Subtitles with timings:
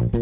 [0.00, 0.12] Hola,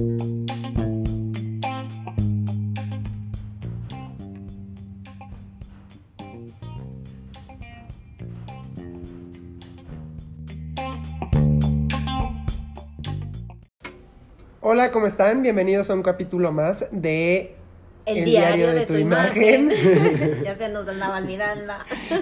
[14.91, 15.43] ¿cómo están?
[15.43, 17.55] Bienvenidos a un capítulo más de
[18.05, 19.71] El, diario, de, tu, imagen.
[20.45, 21.75] ya se nos andaba olvidando.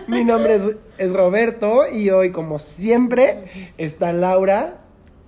[0.07, 4.86] Mi nombre es, es Roberto y hoy, como siempre, está Laura.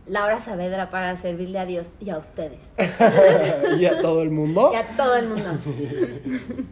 [0.09, 2.71] Laura Saavedra para servirle a Dios y a ustedes.
[3.79, 4.71] y a todo el mundo.
[4.73, 5.51] Y a todo el mundo.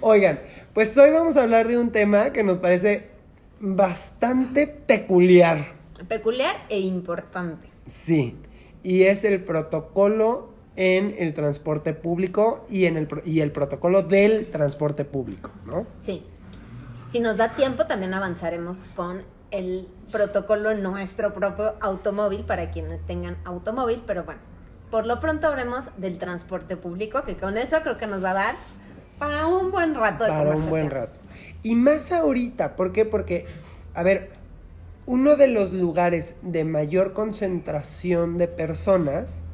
[0.00, 0.40] Oigan,
[0.72, 3.08] pues hoy vamos a hablar de un tema que nos parece
[3.60, 5.64] bastante peculiar.
[6.08, 7.70] Peculiar e importante.
[7.86, 8.36] Sí,
[8.82, 14.50] y es el protocolo en el transporte público y, en el, y el protocolo del
[14.50, 15.86] transporte público, ¿no?
[16.00, 16.24] Sí.
[17.06, 19.22] Si nos da tiempo, también avanzaremos con
[19.54, 24.40] el protocolo nuestro propio automóvil para quienes tengan automóvil, pero bueno,
[24.90, 28.34] por lo pronto hablemos del transporte público, que con eso creo que nos va a
[28.34, 28.56] dar
[29.18, 31.20] para un buen rato de Para un buen rato.
[31.62, 33.04] Y más ahorita, ¿por qué?
[33.04, 33.46] Porque,
[33.94, 34.32] a ver,
[35.06, 39.44] uno de los lugares de mayor concentración de personas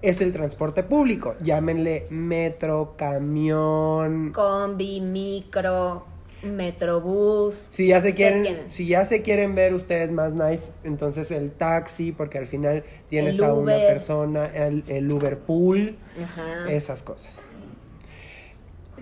[0.00, 1.34] es el transporte público.
[1.40, 4.32] Llámenle metro, camión.
[4.32, 6.06] Combi, micro,
[6.42, 7.64] metrobús.
[7.70, 8.70] Si ya se quieren, quieren.
[8.70, 13.38] si ya se quieren ver ustedes más nice, entonces el taxi, porque al final tienes
[13.38, 16.70] El a una persona, el, el Uber Pool, Ajá.
[16.70, 17.46] esas cosas.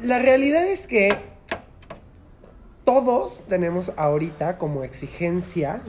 [0.02, 1.16] La realidad es que
[2.84, 5.82] todos tenemos ahorita como exigencia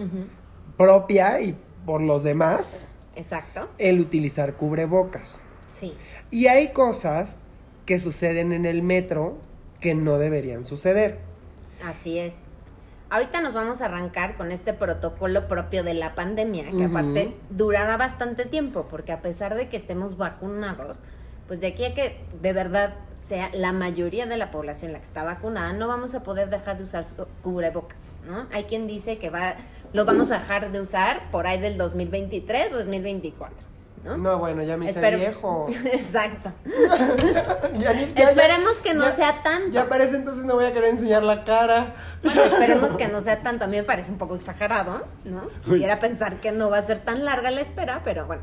[0.78, 1.56] propia y
[1.86, 3.70] por los demás Exacto.
[3.78, 5.42] el utilizar cubrebocas.
[5.72, 5.94] Sí.
[6.32, 7.38] Y hay cosas
[7.86, 9.38] que suceden en el metro
[9.80, 11.20] que no deberían suceder.
[11.84, 12.36] Así es.
[13.10, 17.98] Ahorita nos vamos a arrancar con este protocolo propio de la pandemia, que aparte durará
[17.98, 21.00] bastante tiempo, porque a pesar de que estemos vacunados,
[21.48, 25.06] pues de aquí a que de verdad sea la mayoría de la población la que
[25.06, 28.46] está vacunada, no vamos a poder dejar de usar su- cubrebocas, ¿no?
[28.52, 29.56] Hay quien dice que va,
[29.92, 33.58] lo vamos a dejar de usar por ahí del 2023, 2024,
[34.04, 34.18] ¿no?
[34.18, 35.66] No, bueno, ya me hice Espero- viejo.
[35.86, 36.52] Exacto.
[37.78, 39.70] Ya Esperemos que no sea tanto.
[39.72, 41.96] Ya parece entonces no voy a querer enseñar la cara.
[42.24, 43.66] Bueno, esperemos que no sea tanto.
[43.66, 45.48] A mí me parece un poco exagerado, ¿no?
[45.64, 48.42] Quisiera pensar que no va a ser tan larga la espera, pero bueno,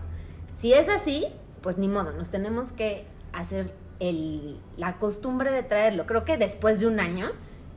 [0.55, 1.27] si es así,
[1.61, 6.07] pues ni modo, nos tenemos que hacer el, la costumbre de traerlo.
[6.07, 7.31] Creo que después de un año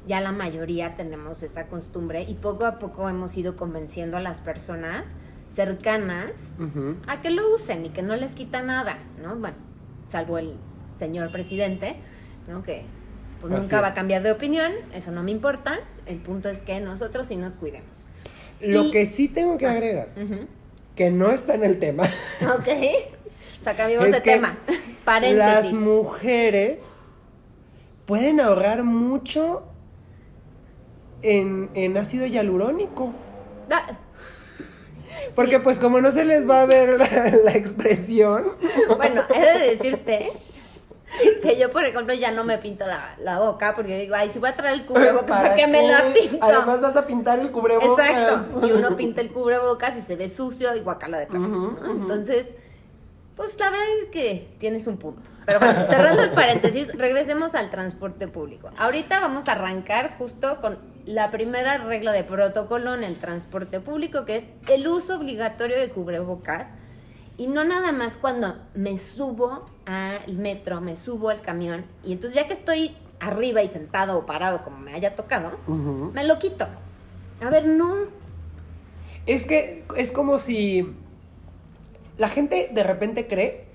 [0.08, 4.40] ya la mayoría tenemos esa costumbre y poco a poco hemos ido convenciendo a las
[4.40, 5.10] personas
[5.52, 6.32] cercanas
[7.08, 9.36] a que lo usen y que no les quita nada, ¿no?
[9.36, 9.58] Bueno,
[10.06, 10.56] salvo el
[10.98, 11.96] señor presidente,
[12.48, 12.62] ¿no?
[12.64, 12.86] Que
[13.42, 16.62] pues Así nunca va a cambiar de opinión, eso no me importa, el punto es
[16.62, 17.90] que nosotros sí nos cuidemos.
[18.62, 20.46] Lo Y- que sí tengo que agregar, Ujú.
[20.96, 22.68] que no está en el tema, Ok,
[23.62, 24.58] sacamos Es de tema.
[25.34, 26.96] las mujeres
[28.06, 29.64] pueden ahorrar mucho
[31.22, 33.14] en, en ácido hialurónico.
[33.72, 33.86] Ah,
[35.36, 38.54] Porque pues como no se les va a ver la, la expresión,
[38.98, 40.34] bueno, he de decirte
[41.42, 44.40] que yo, por ejemplo, ya no me pinto la, la boca porque digo, ay, si
[44.40, 46.38] voy a traer el cubrebocas, ¿para qué me la pinto?
[46.42, 48.08] Además vas a pintar el cubrebocas.
[48.08, 48.68] Exacto.
[48.68, 51.78] Y uno pinta el cubrebocas y se ve sucio y guacala de ujú.
[51.86, 52.56] Entonces,
[53.36, 55.30] pues la verdad es que tienes un punto.
[55.50, 58.70] Pero bueno, cerrando el paréntesis, regresemos al transporte público.
[58.78, 64.26] Ahorita vamos a arrancar justo con la primera regla de protocolo en el transporte público,
[64.26, 66.68] que es el uso obligatorio de cubrebocas.
[67.38, 72.36] Y no nada más cuando me subo al metro, me subo al camión, y entonces
[72.36, 76.68] ya que estoy arriba y sentado o parado, como me haya tocado, me lo quito.
[77.42, 77.96] A ver, no.
[79.26, 80.94] Es que es como si
[82.20, 83.69] la gente de repente cree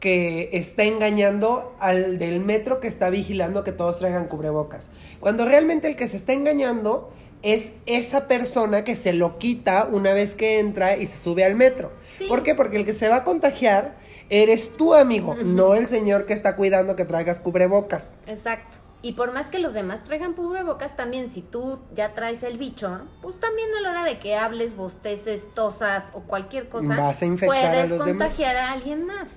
[0.00, 4.90] que está engañando al del metro que está vigilando que todos traigan cubrebocas.
[5.20, 7.10] Cuando realmente el que se está engañando
[7.42, 11.54] es esa persona que se lo quita una vez que entra y se sube al
[11.54, 11.92] metro.
[12.08, 12.26] Sí.
[12.26, 12.54] ¿Por qué?
[12.54, 13.96] Porque el que se va a contagiar
[14.30, 18.16] eres tú, amigo, no el señor que está cuidando que traigas cubrebocas.
[18.26, 18.78] Exacto.
[19.02, 23.02] Y por más que los demás traigan cubrebocas, también si tú ya traes el bicho,
[23.20, 27.26] pues también a la hora de que hables, bosteces, tosas o cualquier cosa, Vas a
[27.26, 28.06] infectar a puedes demás.
[28.06, 29.32] contagiar a alguien más.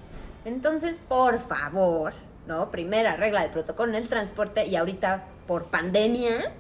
[0.47, 2.13] Entonces, por favor,
[2.47, 2.71] ¿no?
[2.71, 6.53] Primera regla del protocolo en el transporte y ahorita por pandemia,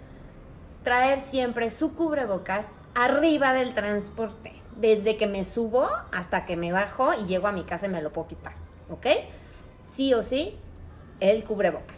[0.83, 4.51] traer siempre su cubrebocas arriba del transporte.
[4.75, 8.01] Desde que me subo hasta que me bajo y llego a mi casa y me
[8.01, 8.53] lo puedo quitar.
[8.89, 9.07] ¿Ok?
[9.87, 10.57] Sí o sí,
[11.21, 11.97] el cubrebocas.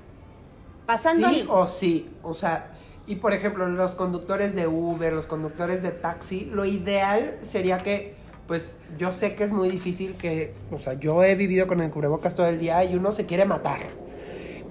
[0.86, 2.68] Pasando sí al- o sí, o sea,
[3.08, 8.16] y por ejemplo, los conductores de Uber, los conductores de taxi, lo ideal sería que
[8.50, 11.90] pues yo sé que es muy difícil que, o sea, yo he vivido con el
[11.92, 13.80] cubrebocas todo el día y uno se quiere matar.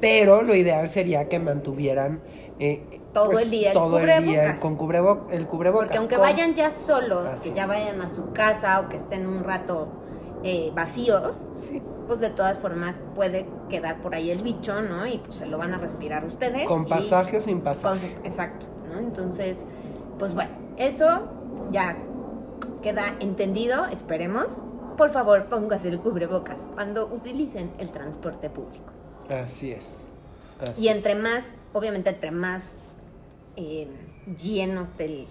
[0.00, 2.20] Pero lo ideal sería que mantuvieran
[2.60, 2.82] eh,
[3.14, 5.86] Todo pues, el día el todo el día con cubrebo- el cubrebocas.
[5.86, 8.96] Porque aunque con- vayan ya solos, Así que ya vayan a su casa o que
[8.96, 9.88] estén un rato
[10.44, 15.06] eh, vacíos, Sí, pues de todas formas puede quedar por ahí el bicho, ¿no?
[15.06, 16.64] Y pues se lo van a respirar ustedes.
[16.66, 18.16] con pasaje o sin con- pasaje.
[18.24, 18.98] exacto, ¿no?
[18.98, 19.64] Entonces,
[20.18, 21.28] pues bueno, eso
[21.70, 21.96] ya
[22.78, 24.62] queda entendido, esperemos.
[24.96, 28.92] Por favor, póngase el cubrebocas cuando utilicen el transporte público.
[29.28, 30.04] Así es.
[30.60, 32.76] Así Y entre más, obviamente, entre más
[33.56, 33.88] eh,
[34.36, 35.26] lleno esté el,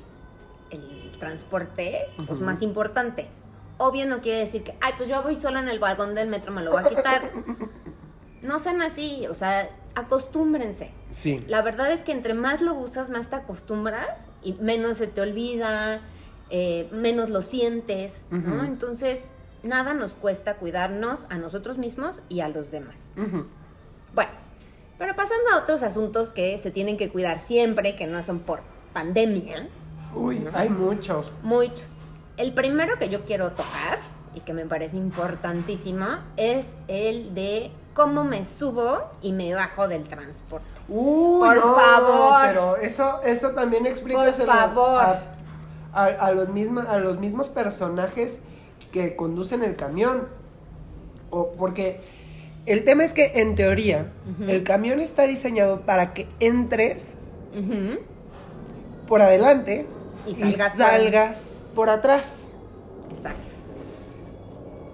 [1.19, 3.27] transporte, pues más importante.
[3.77, 6.51] Obvio no quiere decir que, ay, pues yo voy solo en el vagón del metro,
[6.51, 7.31] me lo voy a quitar.
[8.43, 10.91] No sean así, o sea, acostúmbrense.
[11.09, 11.43] Sí.
[11.47, 15.21] La verdad es que entre más lo usas, más te acostumbras y menos se te
[15.21, 16.01] olvida,
[16.49, 18.63] eh, menos lo sientes, ¿no?
[18.63, 19.19] Entonces,
[19.63, 22.95] nada nos cuesta cuidarnos a nosotros mismos y a los demás.
[24.13, 24.31] Bueno,
[24.97, 28.61] pero pasando a otros asuntos que se tienen que cuidar siempre, que no son por
[28.93, 29.67] pandemia,
[30.15, 31.31] Uy, hay muchos.
[31.43, 31.97] muchos.
[32.37, 33.99] El primero que yo quiero tocar
[34.33, 36.05] y que me parece importantísimo
[36.37, 40.67] es el de cómo me subo y me bajo del transporte.
[40.87, 42.39] Uy, Por no, favor.
[42.45, 45.01] Pero eso, eso también explícaselo favor.
[45.03, 45.21] A,
[45.93, 48.41] a- a los misma- a los mismos personajes
[48.91, 50.27] que conducen el camión.
[51.29, 51.99] O porque
[52.65, 54.11] el tema es que en teoría
[54.47, 57.15] el camión está diseñado para que entres
[59.07, 59.85] por adelante
[60.25, 62.53] Y y salgas por- atrás.
[63.11, 63.41] Exacto.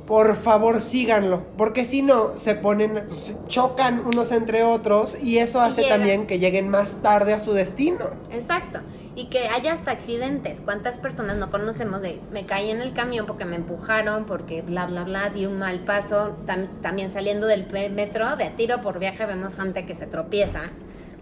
[0.08, 5.62] Por favor, síganlo, porque si no, se ponen, se chocan unos entre otros y eso
[5.62, 8.10] hace también que lleguen más tarde a su destino.
[8.30, 8.80] Exacto.
[9.16, 10.60] Y que haya hasta accidentes.
[10.62, 14.88] ¿Cuántas personas no conocemos de me caí en el camión porque me empujaron, porque bla,
[14.88, 16.36] bla, bla, di un mal paso?
[16.48, 20.72] Tam- también saliendo del metro, de tiro por viaje, vemos gente que se tropieza,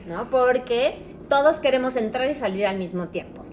[0.08, 0.30] ¿no?
[0.30, 3.44] Porque todos queremos entrar y salir al mismo tiempo.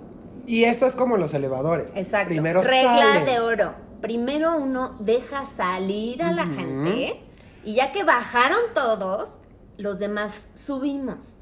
[0.47, 1.93] Y eso es como los elevadores.
[1.97, 2.29] Exacto.
[2.29, 3.27] Primero Regla salen.
[3.27, 3.75] de oro.
[4.01, 7.21] Primero uno deja salir a la gente
[7.65, 9.31] y ya que bajaron todos,
[9.79, 11.35] los demás subimos.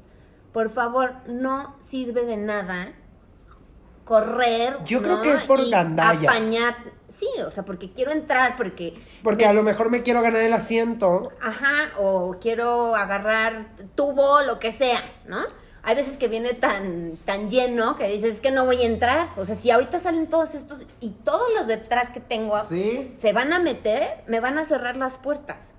[0.57, 2.91] Por favor, no sirve de nada
[4.05, 4.79] correr.
[4.85, 6.33] Yo creo que es por gandallas.
[7.13, 10.51] Sí, o sea, porque quiero entrar, porque Porque a lo mejor me quiero ganar el
[10.53, 11.31] asiento.
[11.43, 15.41] Ajá, o quiero agarrar tubo, lo que sea, ¿no?
[15.83, 19.29] Hay veces que viene tan, tan lleno que dices, es que no voy a entrar.
[19.37, 23.13] O sea, si ahorita salen todos estos y todos los detrás que tengo Sí.
[23.19, 25.69] se van a meter, me van a cerrar las puertas.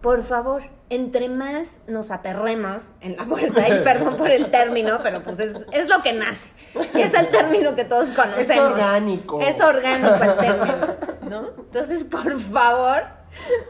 [0.00, 5.22] Por favor, entre más nos aperremos en la puerta, y perdón por el término, pero
[5.22, 6.50] pues es, es lo que nace.
[6.94, 8.48] Y es el término que todos conocemos.
[8.50, 9.40] Es orgánico.
[9.40, 10.86] Es orgánico el término,
[11.28, 11.48] ¿no?
[11.58, 13.02] Entonces, por favor,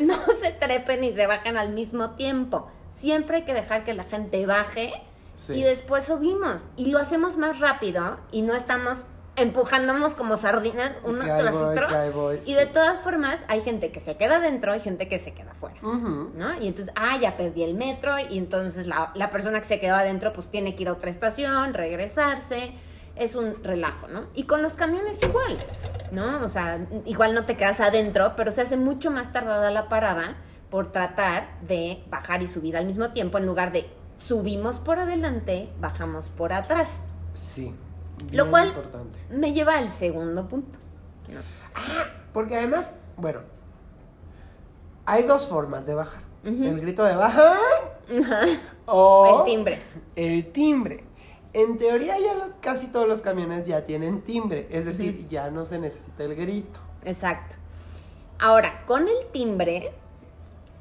[0.00, 2.70] no se trepen y se bajen al mismo tiempo.
[2.90, 4.92] Siempre hay que dejar que la gente baje
[5.34, 5.52] Sí.
[5.52, 6.62] y después subimos.
[6.76, 8.98] Y lo hacemos más rápido y no estamos
[9.40, 11.88] empujándonos como sardinas uno Que ahí tras voy, otro.
[11.88, 12.54] que ahí voy, y sí.
[12.54, 15.76] de todas formas, hay gente que se queda dentro, hay gente que se queda fuera.
[15.82, 16.60] ¿No?
[16.60, 19.94] Y entonces, ah, ya perdí el metro, y entonces la, la persona que se quedó
[19.96, 22.72] adentro, pues tiene que ir a otra estación, regresarse.
[23.16, 24.26] Es un relajo, ¿no?
[24.34, 25.58] Y con los camiones igual,
[26.12, 26.38] ¿no?
[26.38, 30.36] O sea, igual no te quedas adentro, pero se hace mucho más tardada la parada
[30.70, 35.68] por tratar de bajar y subir al mismo tiempo en lugar de subimos por adelante,
[35.80, 36.90] bajamos por atrás.
[37.34, 37.74] Sí.
[38.32, 39.18] Lo cual importante.
[39.30, 40.78] me lleva al segundo punto.
[41.32, 41.40] ¿no?
[42.32, 43.40] Porque además, bueno,
[45.06, 46.22] hay dos formas de bajar.
[46.44, 47.56] El grito de baja
[48.86, 49.78] o El timbre.
[50.16, 51.04] el timbre.
[51.52, 55.64] En teoría ya los- casi todos los camiones ya tienen timbre, es decir, ya no
[55.64, 56.78] se necesita el grito.
[57.04, 57.56] Exacto.
[58.38, 59.92] Ahora, con el timbre,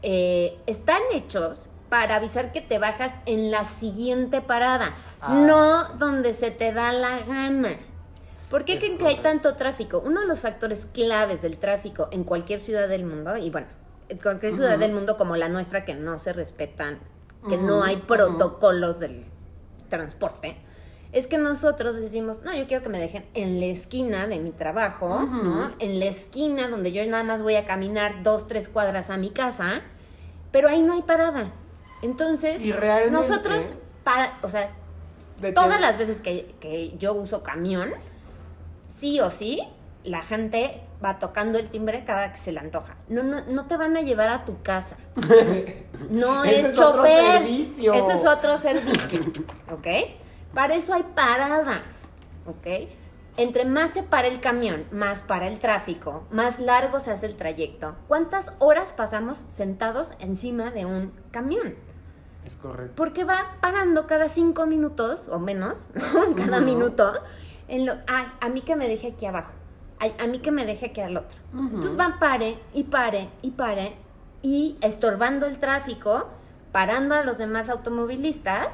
[0.03, 5.91] eh, están hechos para avisar que te bajas en la siguiente parada, Ah, no sí.
[5.99, 7.69] donde se te da la gana.
[8.49, 10.01] ¿Por qué creen que hay tanto tráfico?
[10.05, 13.67] Uno de los factores claves del tráfico en cualquier ciudad del mundo, y bueno,
[14.09, 16.99] en cualquier ciudad del mundo como la nuestra que no se respetan,
[17.49, 19.25] que no hay protocolos del
[19.89, 20.57] transporte,
[21.13, 24.51] es que nosotros decimos, no, yo quiero que me dejen en la esquina de mi
[24.51, 25.21] trabajo.
[25.23, 25.71] ¿no?
[25.79, 29.29] En la esquina donde yo nada más voy a caminar dos, tres cuadras a mi
[29.29, 29.81] casa,
[30.51, 31.51] pero ahí no hay parada.
[32.01, 32.73] Entonces, Y
[33.11, 33.59] nosotros,
[34.03, 34.71] para, o sea,
[35.53, 37.91] todas las veces que, que yo uso camión,
[38.87, 39.61] sí o sí,
[40.03, 42.95] la gente va tocando el timbre cada que se le antoja.
[43.07, 44.97] No, no, no te van a llevar a tu casa.
[46.11, 47.41] No es, es chofer.
[47.41, 49.21] Eso es otro servicio.
[49.71, 49.87] ¿Ok?
[50.53, 52.03] Para eso hay paradas.
[52.45, 52.87] ¿Ok?
[53.37, 57.35] entre más se para el camión, más para el tráfico, más largo se hace el
[57.35, 57.95] trayecto.
[58.07, 61.75] ¿Cuántas horas pasamos sentados encima de un camión?
[62.47, 62.93] Es correcto.
[62.95, 66.33] Porque va parando cada cinco minutos o menos, ¿no?
[66.37, 67.11] cada minuto.
[67.67, 69.51] En lo, ay, a mí que me deje aquí abajo.
[69.99, 71.37] Ay, a mí que me deje aquí al otro.
[71.53, 73.95] Entonces van pare y pare y pare
[74.41, 76.29] y estorbando el tráfico,
[76.71, 78.67] parando a los demás automovilistas.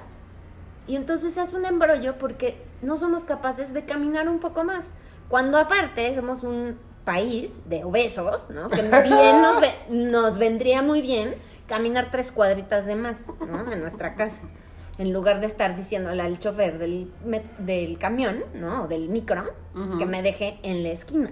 [0.85, 4.87] Y entonces se hace un embrollo porque no somos capaces de caminar un poco más.
[5.29, 8.69] Cuando aparte somos un país de obesos, ¿no?
[8.69, 11.35] Que bien nos, ve- nos vendría muy bien
[11.67, 13.71] caminar tres cuadritas de más, ¿no?
[13.71, 14.41] En nuestra casa.
[14.97, 17.11] En lugar de estar diciéndole al chofer del,
[17.57, 18.83] del camión, ¿no?
[18.83, 19.43] O del micro,
[19.97, 21.31] que me deje en la esquina.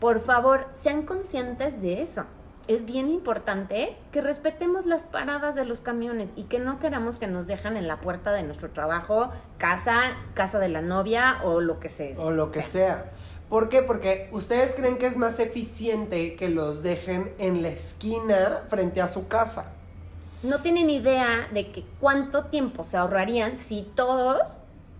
[0.00, 2.24] Por favor, sean conscientes de eso.
[2.66, 7.28] Es bien importante que respetemos las paradas de los camiones y que no queramos que
[7.28, 10.00] nos dejan en la puerta de nuestro trabajo, casa,
[10.34, 12.18] casa de la novia o lo que sea.
[12.18, 13.12] O lo que sea.
[13.48, 13.82] ¿Por qué?
[13.82, 19.08] Porque ustedes creen que es más eficiente que los dejen en la esquina frente a
[19.08, 19.72] su casa.
[20.42, 24.40] No tienen idea de que cuánto tiempo se ahorrarían si todos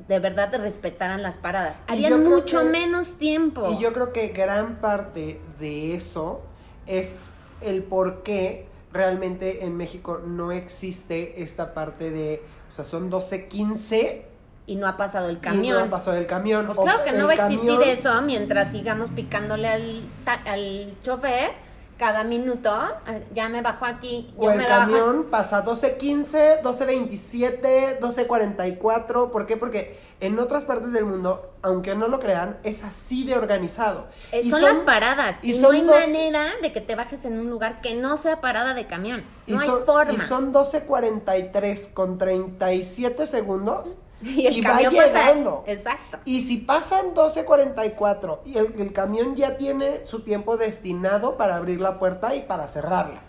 [0.09, 1.79] de verdad respetaran las paradas.
[1.89, 3.69] Harían mucho que- menos tiempo.
[3.73, 6.43] Y yo creo que gran parte de eso
[6.87, 7.25] es
[7.61, 14.23] el por qué realmente en México no existe esta parte de, o sea, son 12.15
[14.67, 15.79] Y no ha pasado el y camión.
[15.79, 16.67] no ha pasado el camión.
[16.67, 20.09] Pues claro que no va a existir camión- eso mientras sigamos picándole al,
[20.47, 21.51] al chofer
[21.97, 22.71] cada minuto.
[22.73, 22.99] ah,
[23.33, 24.35] Ya me bajo aquí.
[24.37, 29.31] O el me la bajo- camión pasa 12.15, 12.27, 12.44.
[29.31, 29.57] ¿Por qué?
[29.57, 34.09] Porque en otras partes del mundo, aunque no lo crean, es así de organizado.
[34.33, 35.37] Eh, Y son, las paradas.
[35.43, 38.17] y Y, no hay dos- manera de que te bajes en un lugar que no
[38.17, 39.23] sea parada de camión.
[39.47, 40.13] y No hay son, forma.
[40.13, 43.97] Y son 12.43 con 37 segundos.
[44.23, 45.65] Y el y va pasa- llegando.
[45.67, 46.19] Exacto.
[46.25, 51.81] Y si pasan 12.44 y el, el camión ya tiene su tiempo destinado para abrir
[51.81, 53.21] la puerta y para cerrarla.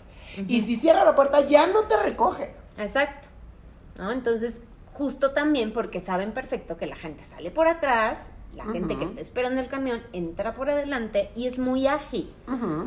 [0.46, 2.54] Y si cierra la puerta ya no te recoge.
[2.78, 3.28] Exacto.
[3.96, 4.12] ¿No?
[4.12, 4.60] Entonces,
[4.92, 9.20] justo también porque saben perfecto que la gente sale por atrás, la gente que está
[9.20, 12.32] esperando el camión entra por adelante y es muy ágil.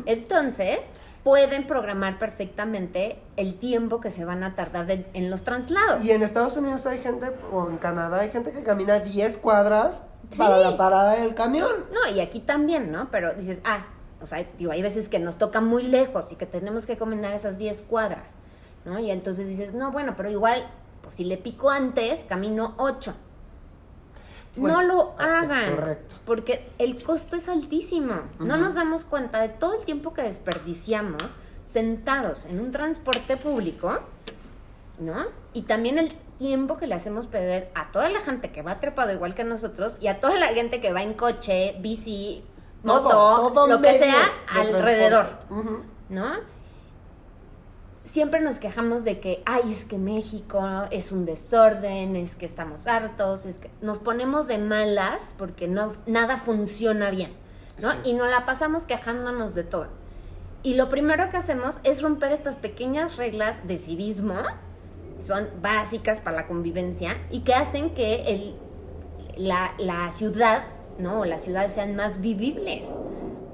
[0.06, 0.80] Entonces,
[1.22, 6.04] pueden programar perfectamente el tiempo que se van a tardar de- en los traslados.
[6.04, 10.02] Y en Estados Unidos hay gente, o en Canadá hay gente que camina 10 cuadras
[10.30, 10.38] Sí.
[10.38, 11.70] para la parada del camión.
[11.92, 13.08] No, y aquí también, ¿no?
[13.10, 13.86] Pero dices, ah,
[14.20, 17.32] o sea, digo, hay veces que nos toca muy lejos y que tenemos que caminar
[17.34, 18.34] esas 10 cuadras,
[18.84, 18.98] ¿no?
[18.98, 20.66] Y entonces dices, no, bueno, pero igual,
[21.02, 23.14] pues si le pico antes, camino 8.
[24.56, 25.76] Bueno, no lo hagan.
[25.76, 26.16] correcto.
[26.24, 28.14] Porque el costo es altísimo.
[28.38, 31.22] No nos damos cuenta de todo el tiempo que desperdiciamos
[31.64, 34.00] sentados en un transporte público,
[34.98, 35.24] ¿no?
[35.54, 39.12] Y también el tiempo que le hacemos perder a toda la gente que va trepado
[39.12, 42.44] igual que nosotros y a toda la gente que va en coche, bici,
[42.82, 45.26] moto, todo lo que sea de alrededor.
[46.08, 46.51] ¿no?
[48.04, 52.88] Siempre nos quejamos de que, ay, es que México es un desorden, es que estamos
[52.88, 57.32] hartos, es que nos ponemos de malas porque no, nada funciona bien,
[57.80, 57.92] ¿no?
[57.92, 57.98] Sí.
[58.04, 59.86] Y nos la pasamos quejándonos de todo.
[60.64, 64.34] Y lo primero que hacemos es romper estas pequeñas reglas de civismo,
[65.20, 68.56] son básicas para la convivencia y que hacen que el,
[69.36, 70.64] la, la ciudad,
[70.98, 71.20] ¿no?
[71.20, 72.88] O las ciudades sean más vivibles.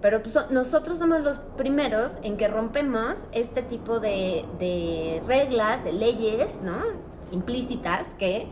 [0.00, 5.82] Pero pues, so- nosotros somos los primeros en que rompemos este tipo de, de reglas,
[5.84, 6.76] de leyes, ¿no?
[7.32, 8.46] Implícitas que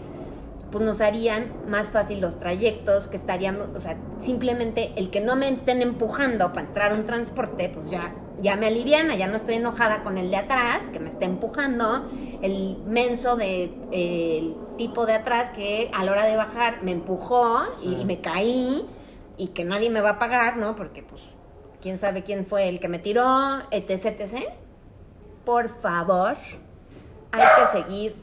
[0.72, 5.36] pues nos harían más fácil los trayectos, que estaríamos, o sea, simplemente el que no
[5.36, 8.12] me estén empujando para entrar a un transporte, pues ya,
[8.42, 12.04] ya me aliviana, ya no estoy enojada con el de atrás, que me está empujando,
[12.42, 17.60] el menso de eh, tipo de atrás que a la hora de bajar me empujó
[17.84, 18.84] y, y me caí
[19.38, 20.74] y que nadie me va a pagar, ¿no?
[20.74, 21.22] Porque pues
[21.86, 24.42] quién sabe quién fue el que me tiró, etc, etc.
[25.44, 26.34] Por favor,
[27.30, 28.16] hay que seguir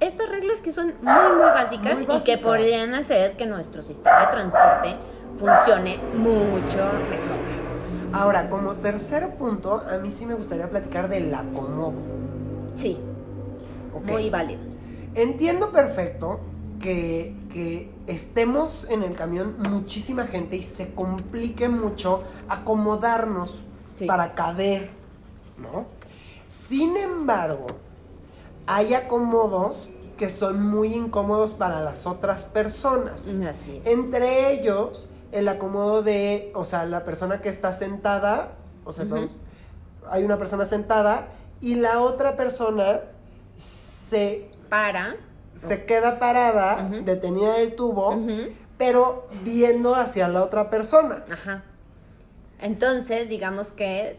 [0.00, 4.20] estas reglas que son muy, muy básicas, Muy y que podrían hacer que nuestro sistema
[4.20, 4.96] de transporte
[5.38, 6.78] funcione mucho
[7.10, 7.36] mejor.
[8.14, 11.92] Ahora, como tercer punto, a mí sí me gustaría platicar del acomodo.
[12.74, 12.98] Sí,
[14.02, 14.62] muy válido.
[15.14, 16.40] Entiendo perfecto
[16.80, 23.62] que, que estemos en el camión muchísima gente y se complique mucho acomodarnos
[23.96, 24.06] Sí.
[24.06, 24.88] para caber,
[25.58, 25.84] ¿no?
[26.48, 27.66] Sin embargo,
[28.66, 33.28] hay acomodos que son muy incómodos para las otras personas.
[33.28, 33.86] Así es.
[33.86, 38.52] Entre ellos, el acomodo de, o sea, la persona que está sentada,
[38.86, 39.04] o sea,
[40.10, 41.28] hay una persona sentada
[41.60, 43.00] y la otra persona
[43.58, 45.16] se, Para.
[45.60, 48.48] Se queda parada, detenida del tubo, Ujú.
[48.78, 51.24] pero viendo hacia la otra persona.
[51.30, 51.62] Ajá.
[52.60, 54.18] Entonces, digamos que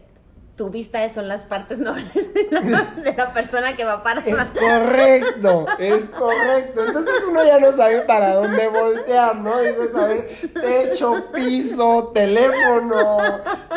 [0.56, 4.34] tu vista son las partes nobles de la, de la persona que va para Es
[4.50, 6.84] correcto, es correcto.
[6.86, 9.58] Entonces uno ya no sabe para dónde voltear, ¿no?
[9.60, 13.16] Dices, a ver, techo, piso, teléfono,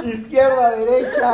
[0.04, 1.34] izquierda, derecha,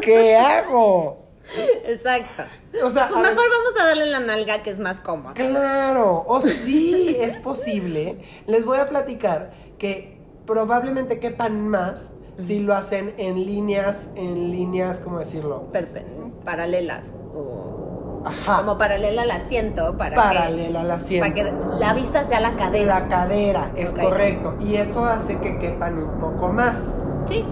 [0.00, 1.23] ¿qué hago?
[1.86, 2.42] Exacto.
[2.84, 5.34] O sea, Pues ver, mejor vamos a darle la nalga que es más cómoda.
[5.34, 8.16] Claro, o sí es posible.
[8.46, 15.00] Les voy a platicar que probablemente quepan más si lo hacen en líneas, en líneas,
[15.00, 15.68] ¿cómo decirlo?
[15.72, 21.24] Perpen- paralelas o Ajá, como paralela al asiento para paralela al asiento.
[21.28, 23.00] para que la vista sea la cadera.
[23.00, 24.56] La cadera, es correcto.
[24.60, 26.92] Y eso hace que quepan un poco más.
[27.26, 27.44] Sí,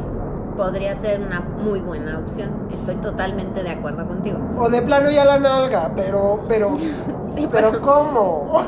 [0.57, 2.69] podría ser una muy buena opción.
[2.73, 4.39] Estoy totalmente de acuerdo contigo.
[4.59, 6.77] O de plano ya la nalga, pero, pero,
[7.35, 8.63] Sí, pero pero- ¿cómo?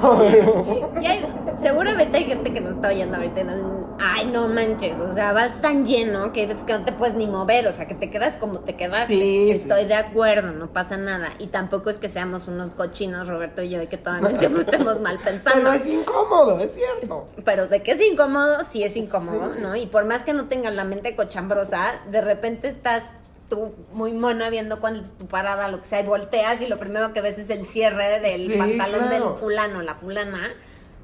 [1.00, 1.26] Y hay-
[1.59, 5.32] seguramente hay gente que nos está oyendo ahorita y nos- ay, no manches, o sea,
[5.32, 8.10] va tan lleno que ves que no te puedes ni mover, o sea, que te
[8.10, 9.08] quedas como te quedas.
[9.08, 9.50] Sí, sí.
[9.50, 11.28] Estoy de acuerdo, no pasa nada.
[11.38, 14.60] Y tampoco es que seamos unos cochinos, Roberto y yo, de que todo el tiempo
[14.60, 15.58] estemos mal pensando.
[15.62, 17.26] pero es incómodo, es cierto.
[17.44, 19.74] Pero de que es incómodo, sí es incómodo, ¿no?
[19.76, 23.02] Y por más que no tengas la mente cochambrosa, de repente estás
[23.50, 26.78] tú muy mona viendo cuál es tu parada, lo que sea, y volteas y lo
[26.78, 29.28] primero que ves es el cierre del Sí, pantalón claro.
[29.30, 30.50] del fulano, la fulana,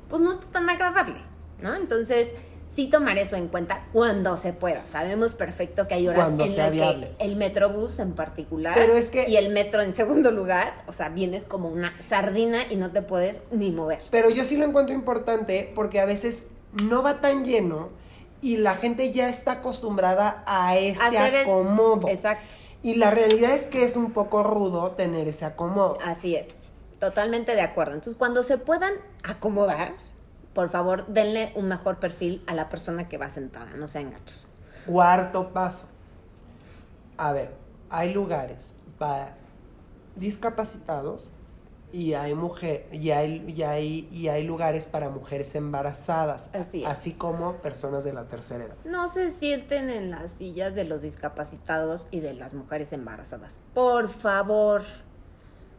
[0.08, 1.16] pues no está tan agradable,
[1.60, 1.74] ¿no?
[1.74, 2.32] Entonces,
[2.74, 4.86] sí tomar eso en cuenta cuando se pueda.
[4.86, 9.10] Sabemos perfecto que hay horas Cuando en las que el metrobús en particular Pero es
[9.10, 12.92] que- y el metro en segundo lugar, o sea, vienes como una sardina y no
[12.92, 14.00] te puedes ni mover.
[14.10, 16.44] Pero yo sí lo encuentro importante porque a veces
[16.88, 17.88] no va tan lleno
[18.40, 22.08] y la gente ya está acostumbrada a ese Hacer acomodo.
[22.08, 22.54] Exacto.
[22.82, 25.98] Y la realidad es que es un poco rudo tener ese acomodo.
[26.02, 26.46] Así es,
[26.98, 27.94] totalmente de acuerdo.
[27.94, 28.94] Entonces, cuando se puedan
[29.28, 29.92] acomodar,
[30.54, 34.48] por favor, denle un mejor perfil a la persona que va sentada, no sean gachos.
[34.86, 35.86] Cuarto paso.
[37.16, 37.54] A ver,
[37.90, 39.36] hay lugares para
[40.16, 41.28] discapacitados
[41.92, 47.12] y hay mujer y hay, y hay, y hay lugares para mujeres embarazadas, Así así
[47.12, 48.76] como personas de la tercera edad.
[48.84, 53.54] No se sienten en las sillas de los discapacitados y de las mujeres embarazadas.
[53.74, 54.82] Por favor.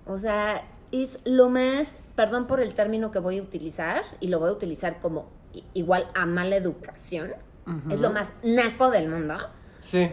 [0.05, 4.39] O sea, es lo más, perdón por el término que voy a utilizar, y lo
[4.39, 5.27] voy a utilizar como
[5.73, 7.33] igual a mala educación.
[7.89, 9.37] Es lo más naco del mundo.
[9.81, 10.11] Sí.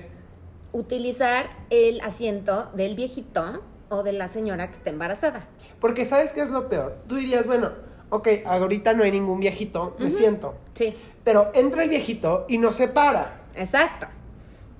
[0.72, 5.46] Utilizar el asiento del viejito o de la señora que está embarazada.
[5.80, 6.96] Porque ¿sabes qué es lo peor?
[7.08, 7.72] Tú dirías, bueno,
[8.10, 10.54] ok, ahorita no hay ningún viejito, me siento.
[10.74, 10.94] Sí.
[11.24, 13.42] Pero entra el viejito y no se para.
[13.54, 14.06] Exacto.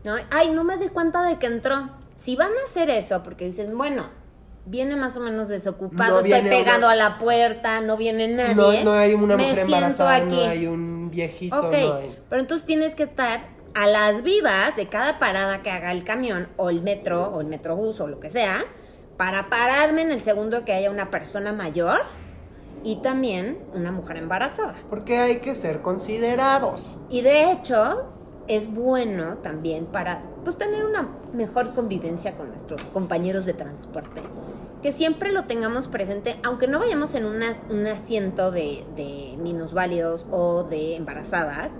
[0.05, 0.15] ¿No?
[0.31, 1.91] Ay, no me di cuenta de que entró.
[2.17, 4.07] Si van a hacer eso, porque dicen, bueno,
[4.69, 8.55] viene más o menos desocupado, No estoy pegado una- a la puerta, no viene nadie.
[8.55, 10.37] No, no hay una me mujer siento embarazada, aquí.
[10.37, 12.15] no hay un viejito, Ok, no hay.
[12.29, 16.49] pero entonces tienes que estar a las vivas de cada parada que haga el camión
[16.57, 18.65] o el metro o el metrobús o lo que sea
[19.17, 22.01] para pararme en el segundo que haya una persona mayor
[22.85, 24.75] y también una mujer embarazada.
[24.89, 26.97] Porque hay que ser considerados.
[27.09, 28.13] Y de hecho,
[28.49, 34.23] es bueno también para pues, tener una mejor convivencia con nuestros compañeros de transporte.
[34.83, 40.25] Que siempre lo tengamos presente, aunque no vayamos en una- un asiento de, de minusválidos
[40.31, 41.71] o de embarazadas.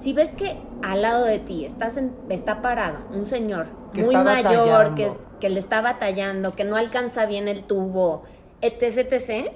[0.00, 4.14] Si ves que al lado de ti estás en- está parado un señor Que muy
[4.24, 8.22] mayor, que, que le está batallando, que no alcanza bien el tubo,
[8.60, 9.52] etc, etc,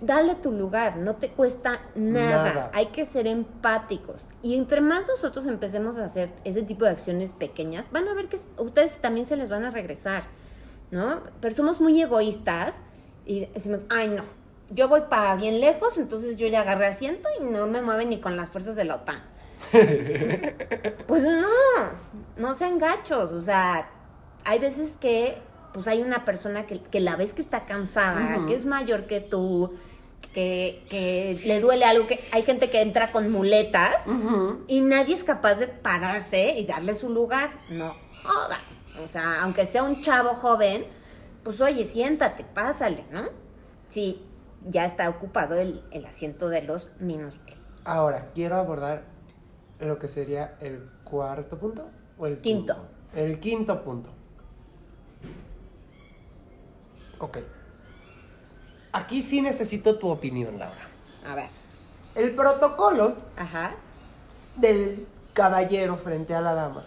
[0.00, 2.52] dale tu lugar, no te cuesta nada.
[2.52, 2.70] Nada.
[2.74, 4.22] Hay que ser empáticos.
[4.42, 8.28] Y entre más nosotros empecemos a hacer ese tipo de acciones pequeñas, van a ver
[8.28, 10.24] que ustedes también se les van a regresar,
[10.90, 11.20] ¿no?
[11.40, 12.74] Pero somos muy egoístas
[13.26, 14.24] y decimos, ay no,
[14.70, 18.20] yo voy para bien lejos, entonces yo ya agarré asiento y no me mueven ni
[18.20, 19.22] con las fuerzas de la OTAN.
[21.06, 21.48] pues no,
[22.38, 23.86] no sean gachos, o sea,
[24.44, 25.36] hay veces que
[25.74, 29.20] pues hay una persona que, que la ves que está cansada, que es mayor que
[29.20, 29.70] tú,
[30.32, 34.04] que, que le duele algo, que hay gente que entra con muletas
[34.68, 37.50] y nadie es capaz de pararse y darle su lugar.
[37.68, 38.58] No joda.
[39.04, 40.84] O sea, aunque sea un chavo joven,
[41.42, 43.24] pues oye, siéntate, pásale, ¿no?
[43.88, 44.22] Sí,
[44.66, 47.58] ya está ocupado el, el asiento de los minúsculos.
[47.84, 49.04] Ahora, quiero abordar
[49.80, 52.74] lo que sería el cuarto punto o el quinto.
[52.74, 52.88] Quinto.
[53.14, 54.10] El quinto punto.
[57.18, 57.38] Ok.
[58.92, 60.88] Aquí sí necesito tu opinión, Laura.
[61.28, 61.48] A ver.
[62.14, 63.72] El protocolo Ajá.
[64.56, 66.84] del caballero frente a la dama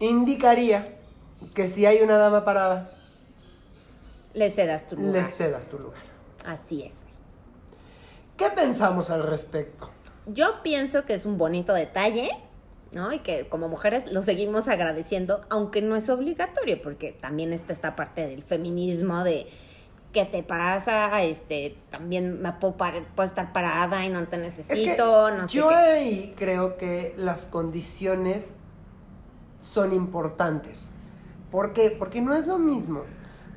[0.00, 0.84] indicaría
[1.54, 2.90] que si hay una dama parada,
[4.34, 5.12] Le cedas tu lugar.
[5.12, 6.00] le cedas tu lugar.
[6.44, 6.94] Así es.
[8.36, 9.90] ¿Qué pensamos al respecto?
[10.26, 12.30] yo pienso que es un bonito detalle,
[12.92, 13.12] ¿no?
[13.12, 17.96] Y que como mujeres lo seguimos agradeciendo, aunque no es obligatorio, porque también está esta
[17.96, 19.48] parte del feminismo de
[20.12, 24.54] qué te pasa, este, también me puedo, par- puedo estar parada y no te Es
[24.56, 25.74] que necesito, no sé yo qué.
[25.74, 28.52] ahí creo que las condiciones
[29.60, 30.88] son importantes.
[31.50, 31.90] ¿Por qué?
[31.90, 33.02] Porque no es lo mismo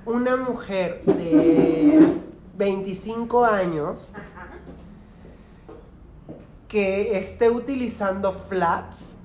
[0.05, 2.17] una mujer de
[2.57, 4.11] 25 años
[6.67, 9.15] que esté utilizando flats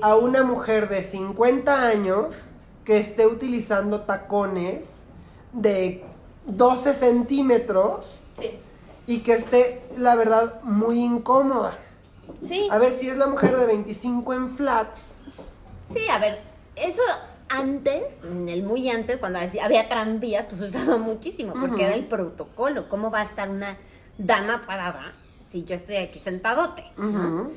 [0.00, 2.46] a una mujer de 50 años
[2.84, 5.04] que esté utilizando tacones
[5.52, 6.04] de
[6.46, 8.50] 12 centímetros Sí.
[9.06, 11.76] y que esté, la verdad, muy incómoda.
[12.42, 12.68] Sí.
[12.70, 15.18] A ver, si es la mujer de 25 en flats,
[15.86, 16.40] Sí, a ver,
[16.74, 17.00] eso
[17.48, 22.88] antes, en el muy antes, cuando había tranvías, pues usaba muchísimo, porque era el protocolo.
[22.88, 23.76] ¿Cómo va a estar una
[24.18, 25.12] dama parada
[25.46, 26.82] si yo estoy aquí sentadote?
[26.96, 27.06] ¿no?
[27.44, 27.52] ujú,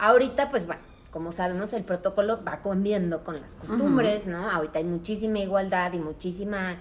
[0.00, 4.50] Ahorita, pues bueno, como sabemos, el protocolo va cambiando con las costumbres, ¿no?
[4.50, 6.74] Ahorita hay muchísima igualdad y muchísima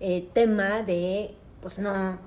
[0.00, 2.18] eh, tema de, pues no,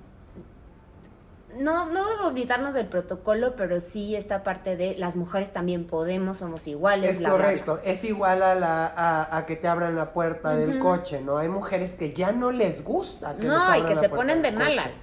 [1.60, 6.38] no, no debo olvidarnos del protocolo, pero sí esta parte de las mujeres también podemos,
[6.38, 7.10] somos iguales.
[7.12, 7.46] es bla, bla, bla.
[7.48, 7.80] correcto.
[7.84, 11.38] Es igual a, la, a, a que te abran la puerta del coche, ¿no?
[11.38, 14.10] Hay mujeres que ya no les gusta que No, les y abran que la se
[14.10, 14.64] ponen de coche.
[14.66, 14.94] malas.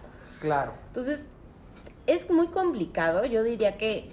[0.40, 0.72] Claro.
[0.88, 1.24] Entonces,
[2.06, 3.26] es muy complicado.
[3.26, 4.10] Yo diría que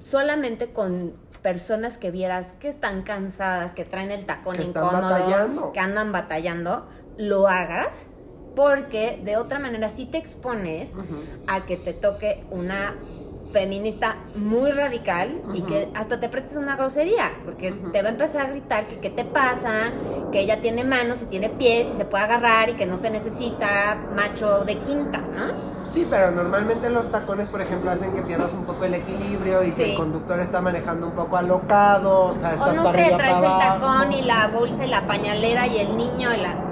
[0.00, 5.72] solamente con personas que vieras que están cansadas, que traen el tacón Que incómodo, batallando.
[5.72, 6.86] que andan batallando,
[7.20, 7.88] lo hagas,
[8.56, 10.90] porque de otra manera sí te expones
[11.46, 12.96] a que te toque una
[13.52, 18.46] feminista muy radical y que hasta te prestes una grosería, porque te va a empezar
[18.46, 19.90] a gritar que qué te pasa,
[20.30, 23.10] que ella tiene manos y tiene pies y se puede agarrar y que no te
[23.10, 25.70] necesita macho de quinta, ¿no?
[25.86, 29.72] Sí, pero normalmente los tacones, por ejemplo, hacen que pierdas un poco el equilibrio y
[29.72, 33.04] si el conductor está manejando un poco alocado, o sea, estás O no para sé,
[33.04, 36.36] arriba, traes para el tacón y la bolsa y la pañalera y el niño y
[36.36, 36.69] la...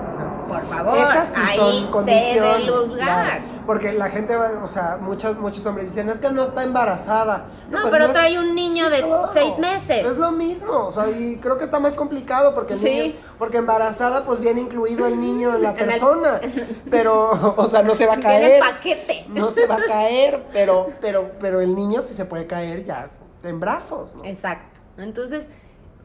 [0.49, 2.67] Por favor, Esas sí ahí son condiciones.
[2.67, 2.97] lugar.
[2.97, 3.45] claro.
[3.67, 7.45] porque la gente, va- o sea, muchos, muchos hombres dicen, es que no está embarazada.
[7.69, 10.07] No, pues pero trae un niño de seis meses.
[10.07, 12.89] Es lo mismo, o sea, y creo que está más complicado porque el Sí.
[12.89, 16.41] niño, porque embarazada pues viene incluido el niño en la persona,
[16.91, 18.61] pero, o sea, no se va a caer.
[18.61, 19.27] paquete.
[19.29, 23.11] No se va a caer, pero, pero, pero el niño sí se puede caer ya
[23.45, 24.11] en brazos.
[24.25, 24.81] Exacto.
[24.97, 25.49] Entonces,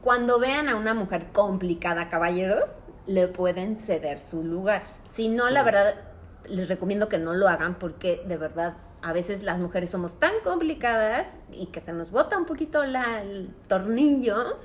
[0.02, 2.68] cuando vean a una mujer complicada, caballeros,
[3.06, 4.82] le pueden ceder su lugar.
[5.08, 5.52] Si no, Sí.
[5.54, 5.94] la verdad,
[6.48, 10.32] les recomiendo que no lo hagan porque de verdad a veces las mujeres somos tan
[10.44, 14.58] complicadas y que se nos bota un poquito la- el tornillo,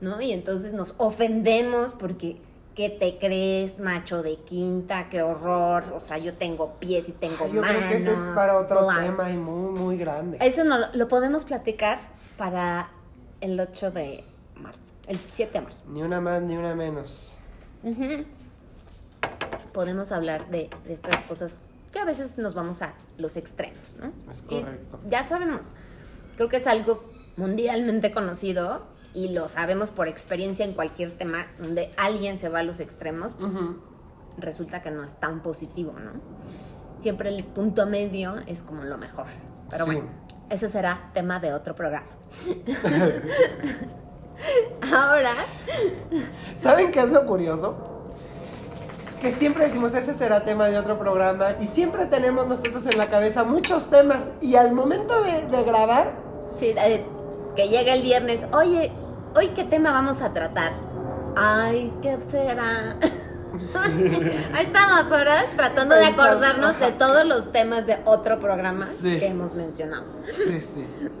[0.00, 0.20] ¿no?
[0.20, 2.40] Y entonces nos ofendemos porque
[2.74, 5.08] ¿qué te crees, macho de quinta?
[5.08, 5.84] ¡Qué horror!
[5.94, 7.76] O sea, yo tengo pies y tengo Yo manos.
[7.78, 10.36] creo que ese es para otro tema y muy, muy grande.
[10.42, 11.98] Eso no lo, lo podemos platicar
[12.36, 12.90] para
[13.40, 14.22] el 8 de
[14.56, 15.82] marzo, el 7 de marzo.
[15.88, 17.32] Ni una más ni una menos.
[19.72, 21.58] Podemos hablar de, de estas cosas
[21.92, 24.06] que a veces nos vamos a los extremos, ¿no?
[24.32, 25.00] Es Y correcto.
[25.08, 25.60] ya sabemos,
[26.36, 27.02] creo que es algo
[27.36, 32.62] mundialmente conocido y lo sabemos por experiencia en cualquier tema donde alguien se va a
[32.62, 33.52] los extremos, pues
[34.38, 36.12] resulta que no es tan positivo, ¿no?
[36.98, 39.26] Siempre el punto medio es como lo mejor.
[39.70, 39.92] Pero Sí.
[39.92, 40.08] bueno,
[40.50, 42.06] ese será tema de otro programa.
[44.94, 45.34] Ahora,
[46.56, 47.74] ¿Saben qué es lo curioso?
[49.20, 53.08] Que siempre decimos ese será tema de otro programa y siempre tenemos nosotros en la
[53.08, 56.12] cabeza muchos temas y al momento de, de grabar,
[56.54, 57.04] sí, eh,
[57.56, 58.92] que llega el viernes, oye,
[59.34, 60.72] hoy qué tema vamos a tratar.
[61.34, 62.96] Ay, ¿qué será?
[64.54, 69.18] Ahí estamos horas tratando de acordarnos de todos los temas de otro programa Sí.
[69.18, 70.04] que hemos mencionado.
[70.46, 70.86] sí, sí.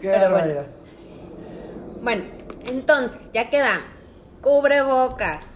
[0.00, 0.77] Qué Pero bueno.
[2.02, 2.24] Bueno,
[2.66, 3.86] entonces, ya quedamos.
[4.40, 5.52] Cubrebocas.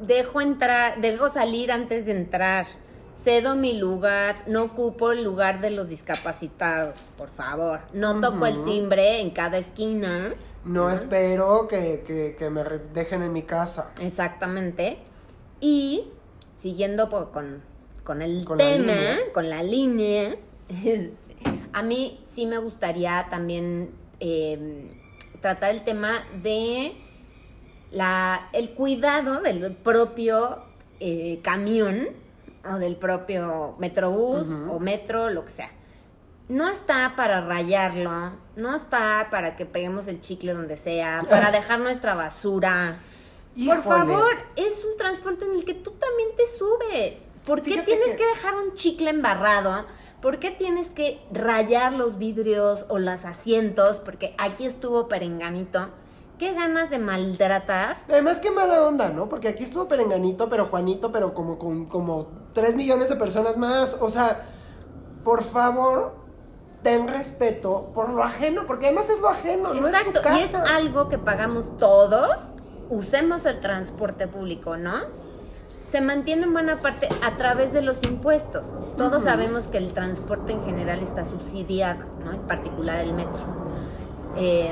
[0.00, 2.66] Dejo entrar, dejo salir antes de entrar.
[3.14, 7.80] Cedo mi lugar, no ocupo el lugar de los discapacitados, por favor.
[7.92, 10.32] No toco el timbre en cada esquina.
[10.64, 12.62] No espero que, que- que me
[12.94, 13.90] dejen en mi casa.
[14.00, 14.96] Exactamente.
[15.60, 16.04] Y
[16.56, 17.62] siguiendo por- con,
[18.04, 20.34] con el Con tema, con la línea,
[20.70, 21.14] este,
[21.74, 24.90] a mí sí me gustaría también eh,
[25.40, 26.92] tratar el tema de
[27.92, 30.58] la, el cuidado del propio
[31.00, 32.08] eh, camión
[32.70, 35.70] o del propio metrobús o metro, lo que sea.
[36.48, 41.78] No está para rayarlo, no está para que peguemos el chicle donde sea, para dejar
[41.80, 42.98] nuestra basura.
[43.66, 47.28] Por favor, es un transporte en el que tú también te subes.
[47.46, 48.26] ¿Por qué Fíjate tienes que- que...
[48.26, 49.86] dejar un chicle embarrado
[50.20, 53.96] ¿por qué tienes que rayar los vidrios o los asientos?
[53.98, 55.88] Porque aquí estuvo perenganito.
[56.38, 57.98] ¿Qué ganas de maltratar?
[58.08, 59.28] Además, qué mala onda, ¿no?
[59.28, 63.98] Porque aquí estuvo Perenganito, pero Juanito, pero como con como 3 millones de personas más.
[64.00, 64.40] O sea,
[65.22, 66.14] por favor,
[66.82, 70.40] ten respeto por lo ajeno, porque además es lo ajeno, no es tu Exacto, y
[70.40, 72.30] es algo que pagamos todos.
[72.88, 74.94] Usemos el transporte público, ¿no?
[75.90, 78.64] Se mantiene en buena parte a través de los impuestos.
[78.96, 82.32] Todos sabemos que el transporte en general está subsidiado, ¿no?
[82.32, 83.42] En particular el metro.
[84.36, 84.70] Eh,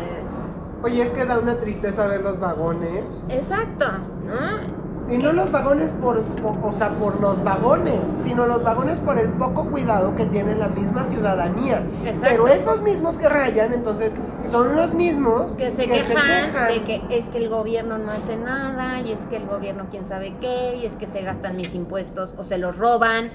[0.85, 3.24] Oye, es que da una tristeza ver los vagones.
[3.31, 3.87] exacto,
[4.26, 4.88] ¿no?
[5.11, 6.23] Y no los vagones por,
[6.62, 10.68] o sea, por los vagones, sino los vagones por el poco cuidado que tiene la
[10.68, 11.83] misma ciudadanía.
[12.05, 12.27] Exacto.
[12.29, 16.68] Pero esos mismos que rayan, entonces, son los mismos que se, que quejan quejan.
[16.68, 20.05] de que es que el gobierno no hace nada y es que el gobierno quién
[20.05, 23.31] sabe qué y es que se gastan mis impuestos o se los roban.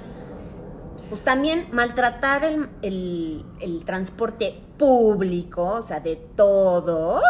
[1.09, 7.21] Pues también maltratar el, el- el transporte público, o sea, de todos,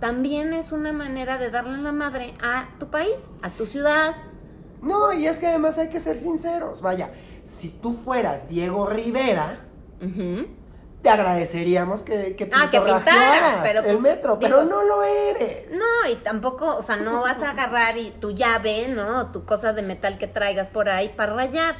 [0.00, 4.16] también es una manera de darle la madre a tu país, a tu ciudad.
[4.82, 6.80] No, y es que además hay que ser sinceros.
[6.80, 7.10] Vaya,
[7.44, 9.60] si tú fueras Diego Rivera,
[11.02, 15.02] te agradeceríamos que, que Ah, que pintaras, pero, el pues, metro, pero digo, no lo
[15.02, 15.74] eres.
[15.74, 19.30] No, y tampoco, o sea, no vas a agarrar y tu llave, ¿no?
[19.32, 21.76] Tu cosa de metal que traigas por ahí para rayar.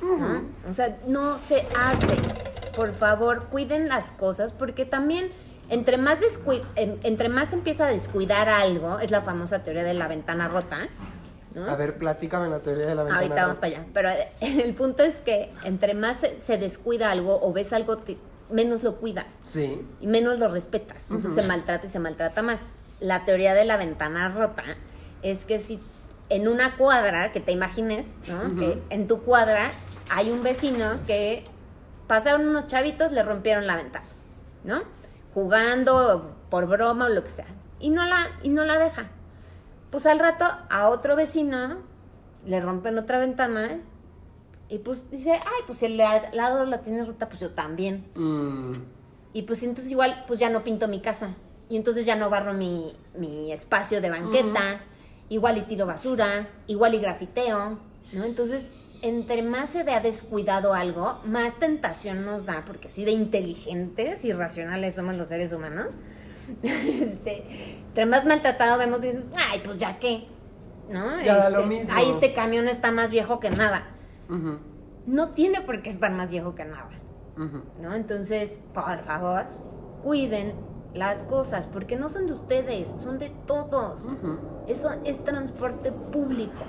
[0.00, 0.42] ¿no?
[0.68, 2.16] O sea, no se hace.
[2.74, 5.30] Por favor, cuiden las cosas porque también
[5.72, 6.18] entre más
[6.76, 10.88] en- entre más empieza a descuidar algo, es la famosa teoría de la ventana rota,
[11.54, 11.64] ¿no?
[11.68, 13.22] A ver, platícame la teoría de la ventana.
[13.22, 13.86] Ahorita vamos para allá.
[13.92, 14.28] Pero eh,
[14.64, 18.18] el punto es que entre más se, descuida algo o ves algo, te-
[18.50, 19.80] menos lo cuidas Sí.
[20.00, 21.04] y menos lo respetas.
[21.10, 22.66] Entonces se maltrata y se maltrata más.
[23.00, 24.62] La teoría de la ventana rota
[25.22, 25.80] es que si
[26.28, 28.58] en una cuadra, que te imagines, ¿no?
[28.58, 29.70] Que en tu cuadra
[30.10, 31.44] hay un vecino que
[32.06, 34.06] pasaron unos chavitos, le rompieron la ventana,
[34.64, 34.82] ¿no?
[35.34, 37.46] Jugando por broma o lo que sea.
[37.80, 39.08] Y no la, y no la deja.
[39.90, 41.78] Pues al rato a otro vecino
[42.46, 43.80] le rompen otra ventana
[44.68, 48.06] y pues dice, ay, pues si el al lado la tiene rota, pues yo también.
[48.14, 48.72] Mm,
[49.34, 51.34] Y pues entonces igual, pues ya no pinto mi casa.
[51.68, 54.80] Y entonces ya no barro mi, mi espacio de banqueta.
[55.28, 56.48] Igual y tiro basura.
[56.66, 57.78] Igual y grafiteo.
[58.12, 58.24] ¿No?
[58.24, 62.64] Entonces, entre más se vea descuidado algo, más tentación nos da.
[62.66, 65.88] Porque así de inteligentes y racionales somos los seres humanos.
[66.62, 67.44] este,
[67.88, 70.26] entre más maltratado vemos dicen, ay, pues ya qué.
[70.90, 71.20] ¿No?
[71.20, 71.92] Ya da Este, lo mismo.
[71.94, 73.88] Ay, este camión está más viejo que nada.
[75.06, 76.90] No tiene por qué estar más viejo que nada.
[77.80, 77.94] ¿no?
[77.94, 79.44] Entonces, por favor,
[80.02, 80.54] cuiden
[80.94, 84.06] las cosas, porque no son de ustedes, son de todos.
[84.68, 86.64] Eso es transporte público.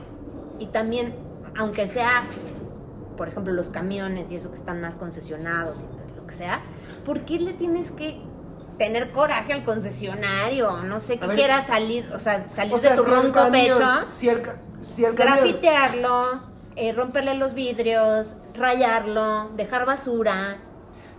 [0.59, 1.13] Y también,
[1.57, 2.23] aunque sea,
[3.17, 6.61] por ejemplo, los camiones y eso que están más concesionados y lo que sea,
[7.05, 8.19] ¿por qué le tienes que
[8.77, 10.77] tener coraje al concesionario?
[10.83, 11.37] No sé, que A ver.
[11.37, 14.41] quieras salir, o sea, salir O sea, de tu si ronco camión- pecho Si el,
[14.41, 15.37] ca- si el camión...
[15.37, 16.39] grafitearlo,
[16.75, 20.57] eh, romperle los vidrios, rayarlo, dejar basura.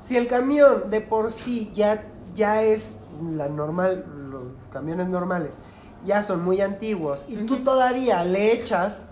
[0.00, 2.94] Si el camión de por sí ya, ya es
[3.36, 4.42] la normal, los
[4.72, 5.58] camiones normales,
[6.04, 9.06] ya son muy antiguos y tú todavía le echas,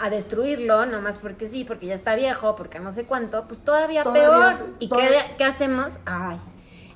[0.00, 4.02] a destruirlo, nomás porque sí, porque ya está viejo, porque no sé cuánto, pues todavía,
[4.04, 4.74] Todavía peor.
[4.78, 5.88] ¿Y todavía- qué, qué hacemos?
[6.04, 6.38] Ay,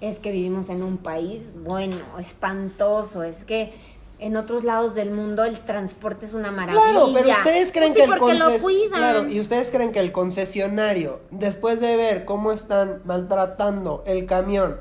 [0.00, 3.72] es que vivimos en un país, bueno, espantoso, es que
[4.18, 6.84] en otros lados del mundo el transporte es una maravilla.
[6.84, 8.62] Claro, pero ustedes creen Pues sí, que el conces-.
[8.92, 14.78] Claro, y ustedes creen que el concesionario, después de ver cómo están maltratando el camión,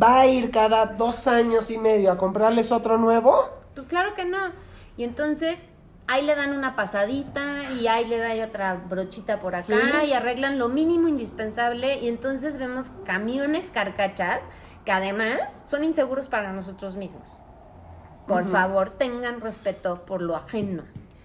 [0.00, 3.48] va a ir cada dos años y medio a comprarles otro nuevo?
[3.74, 4.52] Pues claro que no.
[4.98, 5.56] Y entonces
[6.08, 9.64] ahí le dan una pasadita y ahí le dan otra brochita por acá
[10.02, 10.08] Sí.
[10.08, 14.40] y arreglan lo mínimo indispensable y entonces vemos camiones carcachas
[14.84, 17.28] que además son inseguros para nosotros mismos.
[18.26, 20.84] Por favor, tengan respeto por lo ajeno,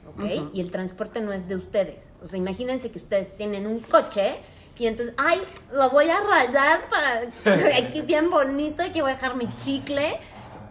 [0.09, 0.51] ¿ok?
[0.53, 1.99] Y el transporte no es de ustedes.
[2.23, 4.37] O sea, imagínense que ustedes tienen un coche
[4.79, 9.35] y entonces, ay, lo voy a rayar para aquí bien bonito, aquí voy a dejar
[9.35, 10.19] mi chicle.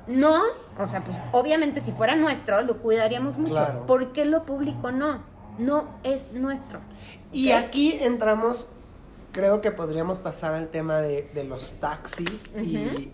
[0.07, 0.43] No,
[0.79, 3.55] o sea, pues obviamente si fuera nuestro, lo cuidaríamos mucho.
[3.55, 3.87] Claro.
[3.87, 5.23] ¿Por qué lo público no?
[5.59, 6.81] No es nuestro.
[7.33, 8.69] Y aquí entramos,
[9.33, 13.11] creo que podríamos pasar al tema de, de los taxis y,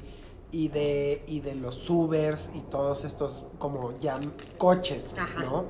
[0.50, 4.20] y de, y de los Ubers y todos estos como ya
[4.58, 5.42] coches, Ajá.
[5.42, 5.66] ¿no?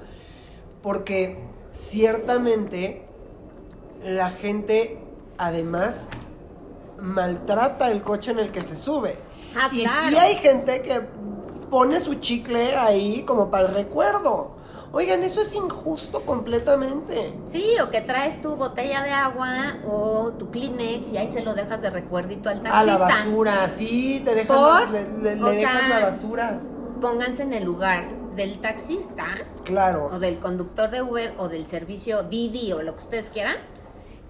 [0.82, 1.38] Porque
[1.72, 3.06] ciertamente
[4.02, 4.98] la gente
[5.38, 6.08] además
[6.98, 9.16] maltrata el coche en el que se sube.
[9.54, 10.08] Ah, y claro.
[10.08, 11.02] sí hay gente que
[11.72, 14.60] pone su chicle ahí como para el recuerdo.
[14.92, 17.32] Oigan, eso es injusto completamente.
[17.46, 21.54] Sí, o que traes tu botella de agua o tu Kleenex y ahí se lo
[21.54, 22.78] dejas de recuerdito al taxista.
[22.78, 24.90] A la basura, sí, te dejan, ¿Por?
[24.90, 26.60] le, le- le O dejas sea, la basura.
[27.00, 28.06] Pónganse en el lugar
[28.36, 29.24] del taxista
[29.64, 30.10] Claro.
[30.12, 33.56] o del conductor de Uber o del servicio Didi o lo que ustedes quieran.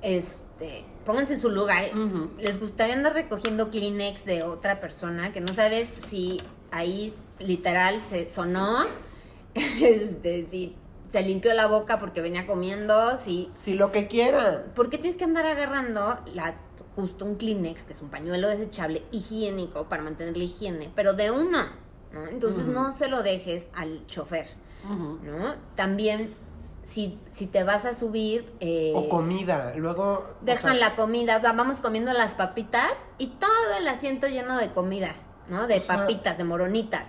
[0.01, 1.85] Este, pónganse en su lugar.
[2.39, 6.41] Les gustaría andar recogiendo Kleenex de otra persona que no sabes si
[6.73, 8.87] ahí literal se sonó,
[9.55, 10.77] este, si
[11.09, 14.65] se limpió la boca porque venía comiendo, si Si lo que quieran.
[14.75, 16.55] ¿Por qué tienes que andar agarrando la-
[16.97, 21.31] justo un Kleenex, que es un pañuelo desechable higiénico para mantener la higiene, pero de
[21.31, 21.65] uno?
[22.13, 22.27] ¿no?
[22.29, 24.47] Entonces no se lo dejes al chofer.
[24.85, 25.55] ¿no?
[25.77, 26.35] También,
[26.83, 28.51] si, si te vas a subir...
[28.61, 30.27] eh, O comida, luego...
[30.41, 34.57] o dejan sea, la comida, va- vamos comiendo las papitas y todo el asiento lleno
[34.59, 35.15] de comida,
[35.49, 35.67] ¿no?
[35.67, 37.09] De O sea- papitas, de moronitas.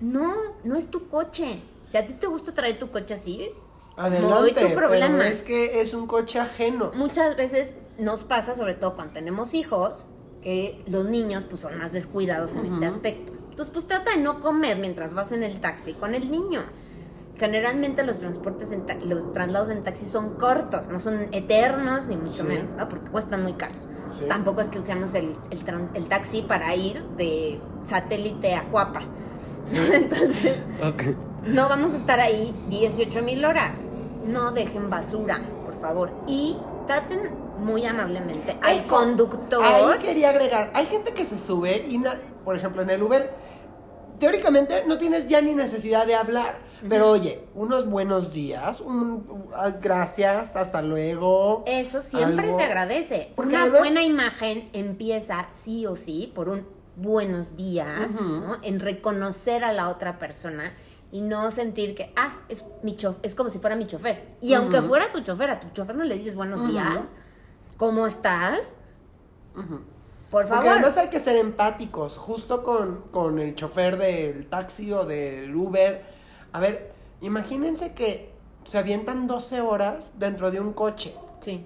[0.00, 0.34] No,
[0.64, 1.58] no es tu coche.
[1.86, 3.50] Si a ti te gusta traer tu coche así,
[3.96, 5.18] Adelante, tu problema.
[5.18, 6.92] pero es que es un coche ajeno.
[6.94, 10.06] muchas veces nos pasa, sobre todo cuando tenemos hijos,
[10.42, 13.32] que los niños pues son más descuidados en este aspecto.
[13.50, 16.62] Entonces, pues trata de no comer mientras vas en el taxi con el niño.
[17.38, 22.42] Generalmente los transportes, en los traslados en taxi son cortos, no son eternos ni mucho
[22.42, 22.42] Sí.
[22.44, 22.88] menos, ¿no?
[22.88, 23.78] porque cuestan muy caros.
[24.08, 24.26] Sí.
[24.28, 29.02] Tampoco es que usemos el, el, taxi para ir de satélite a Cuapa.
[29.92, 30.62] Entonces,
[31.44, 33.80] no vamos a estar ahí 18 mil horas.
[34.26, 36.10] No dejen basura, por favor.
[36.26, 39.64] Y traten muy amablemente al Eso, conductor.
[39.64, 42.02] Ahí quería agregar, hay gente que se sube y,
[42.44, 43.30] por ejemplo, en el Uber,
[44.18, 46.58] teóricamente no tienes ya ni necesidad de hablar.
[46.88, 51.64] Pero oye, unos buenos días, un, ah, gracias, hasta luego.
[51.66, 52.58] Eso siempre algo.
[52.58, 53.32] se agradece.
[53.34, 58.10] Porque Una buena imagen empieza sí o sí por un buenos días.
[58.12, 58.58] ¿no?
[58.62, 60.72] En reconocer a la otra persona
[61.10, 64.36] y no sentir que, ah, es mi cho- es como si fuera mi chofer.
[64.40, 66.98] Y aunque fuera tu chofer, a tu chofer no le dices buenos días,
[67.76, 68.72] ¿cómo estás?
[70.30, 70.68] Por Porque favor.
[70.68, 76.04] además hay que ser empáticos, justo con, con el chofer del taxi o del Uber.
[76.52, 78.30] A ver, imagínense que
[78.64, 81.14] se avientan 12 horas dentro de un coche.
[81.40, 81.64] Sí.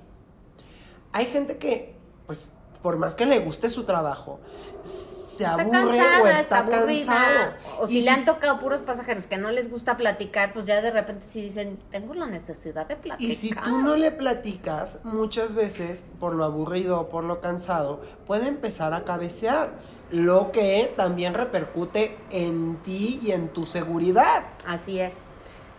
[1.13, 1.97] Hay gente que,
[2.27, 4.41] pues, por más que le guste su trabajo,
[4.85, 7.53] se Está aburre cansada, o está cansado.
[7.81, 10.83] O Y si le han tocado puros pasajeros que no les gusta platicar, pues ya
[10.83, 13.31] de repente sí dicen, tengo la necesidad de platicar.
[13.31, 18.03] Y si tú no le platicas, muchas veces, por lo aburrido o por lo cansado,
[18.27, 19.73] puede empezar a cabecear.
[20.11, 24.45] Lo que también repercute en ti y en tu seguridad.
[24.67, 25.15] Así es.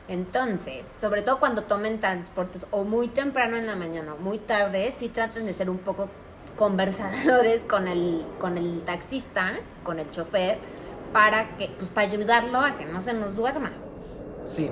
[0.08, 4.92] Entonces, sobre todo cuando tomen transportes o muy temprano en la mañana o muy tarde,
[4.98, 6.10] sí traten de ser un poco
[6.58, 10.58] conversadores con el, con el taxista, con el chofer,
[11.12, 13.72] para que, pues para ayudarlo a que no se nos duerma.
[14.46, 14.70] Sí,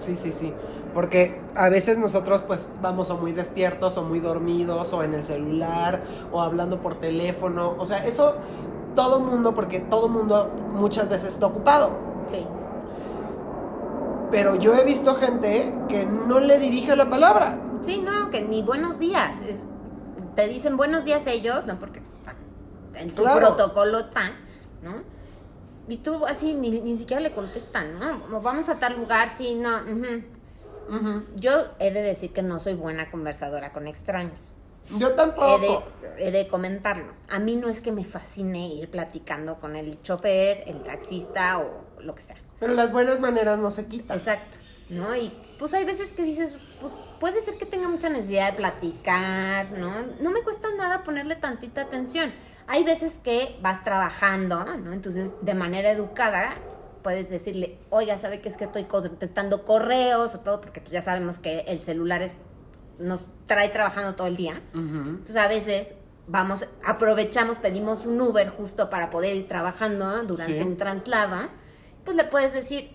[0.00, 0.52] sí, sí, sí.
[0.94, 5.24] Porque a veces nosotros pues vamos o muy despiertos o muy dormidos o en el
[5.24, 6.00] celular
[6.32, 7.74] o hablando por teléfono.
[7.78, 8.34] O sea, eso
[8.94, 11.90] todo mundo, porque todo mundo muchas veces está ocupado.
[12.26, 12.46] Sí.
[14.30, 17.58] Pero yo he visto gente que no le dirige la palabra.
[17.82, 19.36] Sí, no, que ni buenos días.
[19.46, 19.64] Es-
[20.36, 22.36] te dicen buenos días ellos, no porque están-
[22.94, 23.38] en su Claro.
[23.40, 24.32] protocolo están,
[24.82, 25.02] ¿no?
[25.88, 28.40] Y tú así ni, ni siquiera le contestan, ¿no?
[28.40, 29.78] Vamos a tal lugar, sí, no.
[29.82, 30.22] ujú.
[30.88, 31.22] Ujú.
[31.34, 34.38] Yo he de decir que no soy buena conversadora con extraños.
[34.98, 35.82] Yo He tampoco.
[36.16, 37.12] de, he de comentarlo.
[37.28, 41.84] A mí no es que me fascine ir platicando con el chofer, el taxista o
[42.02, 42.36] lo que sea.
[42.60, 44.16] Pero las buenas maneras no se quitan.
[44.16, 45.16] Exacto, ¿no?
[45.16, 49.70] Y pues hay veces que dices, pues puede ser que tenga mucha necesidad de platicar,
[49.72, 49.92] ¿no?
[50.20, 52.32] No me cuesta nada ponerle tantita atención.
[52.66, 54.92] Hay veces que vas trabajando, ¿no?
[54.92, 56.54] Entonces, de manera educada,
[57.02, 60.60] puedes decirle, oiga, ¿sabe que es que estoy contestando correos o todo?
[60.60, 62.36] Porque pues ya sabemos que el celular es,
[62.98, 64.60] nos trae trabajando todo el día.
[64.74, 65.92] Entonces a veces
[66.26, 70.66] vamos, aprovechamos, pedimos un Uber justo para poder ir trabajando durante Sí.
[70.66, 71.48] un traslado,
[72.04, 72.90] pues le puedes decir,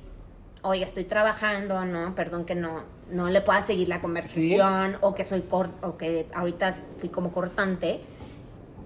[0.63, 2.13] oye, estoy trabajando, ¿no?
[2.13, 6.27] Perdón que no, no le pueda seguir la conversación, o que soy cort o que
[6.33, 8.01] ahorita fui como cortante.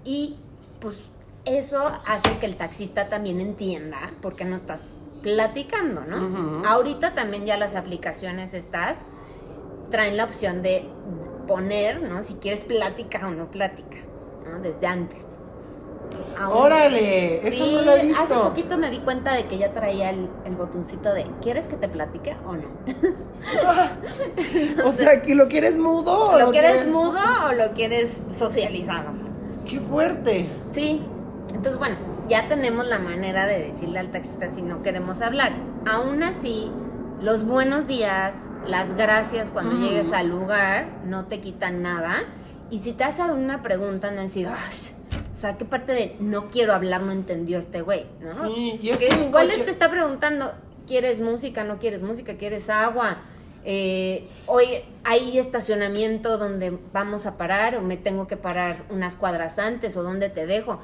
[0.04, 0.36] Y
[0.80, 0.96] pues
[1.44, 4.82] eso hace que el taxista también entienda por qué no estás
[5.22, 6.62] platicando, ¿no?
[6.66, 8.98] Ahorita también ya las aplicaciones estas
[9.90, 10.88] traen la opción de
[11.46, 12.22] poner, ¿no?
[12.22, 13.98] Si quieres plática o no plática,
[14.44, 14.60] ¿no?
[14.60, 15.26] Desde antes.
[16.38, 18.22] Aún- Órale, eso Sí, no lo he visto.
[18.22, 21.76] hace poquito me di cuenta de que ya traía el, el botoncito de ¿quieres que
[21.76, 22.68] te platique o no?
[24.84, 26.24] o sea, que lo quieres mudo.
[26.24, 29.12] o ¿Lo quieres mudo o lo quieres socializado?
[29.68, 30.48] Qué fuerte.
[30.70, 31.02] Sí.
[31.48, 31.96] Entonces, bueno,
[32.28, 35.54] ya tenemos la manera de decirle al taxista si no queremos hablar.
[35.90, 36.70] Aún así,
[37.20, 38.34] los buenos días,
[38.66, 42.24] las gracias cuando llegues al lugar, no te quitan nada.
[42.68, 44.95] Y si te hacen una pregunta, no decir, "Ay,
[45.36, 48.06] o sea, ¿qué parte de no quiero hablar no entendió este güey?
[48.20, 48.46] ¿no?
[48.54, 50.50] Sí, y es que igual cualquier- te está preguntando,
[50.86, 51.62] ¿quieres música?
[51.62, 52.36] ¿No quieres música?
[52.38, 53.18] ¿Quieres agua?
[53.64, 54.66] Eh, hoy
[55.04, 60.02] hay estacionamiento donde vamos a parar o me tengo que parar unas cuadras antes o
[60.02, 60.80] dónde te dejo.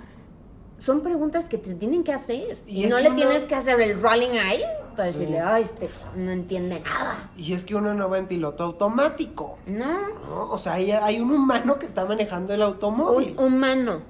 [0.79, 2.59] Son preguntas que te tienen que hacer.
[2.67, 4.65] Y no le uno- tienes que hacer el rolling eye
[4.97, 5.19] para Sí.
[5.21, 7.31] decirle, ay, este no entiende nada.
[7.37, 9.59] Y es que uno no va en piloto automático.
[9.67, 10.51] No, ¿no?
[10.51, 13.37] O sea, hay, hay un humano que está manejando el automóvil.
[13.39, 14.03] un humano,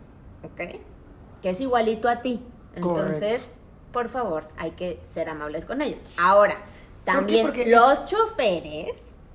[0.44, 0.80] ¿ok?
[1.42, 2.42] Que es igualito a ti.
[2.74, 3.50] Entonces,
[3.92, 6.00] por favor, hay que ser amables con ellos.
[6.16, 6.56] Ahora,
[7.04, 8.92] también es- los choferes,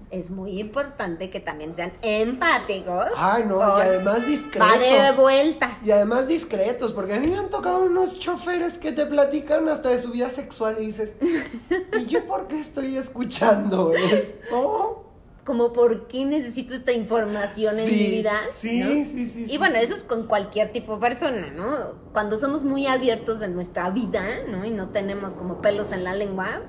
[0.09, 3.07] es muy importante que también sean empáticos.
[3.17, 4.67] Ay, no, y además discretos.
[4.69, 5.77] Va de vuelta.
[5.83, 9.89] Y además discretos, porque a mí me han tocado unos choferes que te platican hasta
[9.89, 11.11] de su vida sexual y dices,
[11.99, 15.03] ¿y yo por qué estoy escuchando esto?
[15.47, 18.33] Como, ¿por qué necesito esta información en mi vida?
[18.51, 18.89] sí, ¿no?
[19.05, 19.57] sí, sí, Y sí.
[19.57, 21.93] bueno, eso es con cualquier tipo de persona, ¿no?
[22.11, 24.65] Cuando somos muy abiertos en nuestra vida, ¿no?
[24.65, 26.63] Y no tenemos como pelos en la lengua,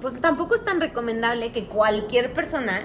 [0.00, 2.82] pues tampoco es tan recomendable que cualquier persona,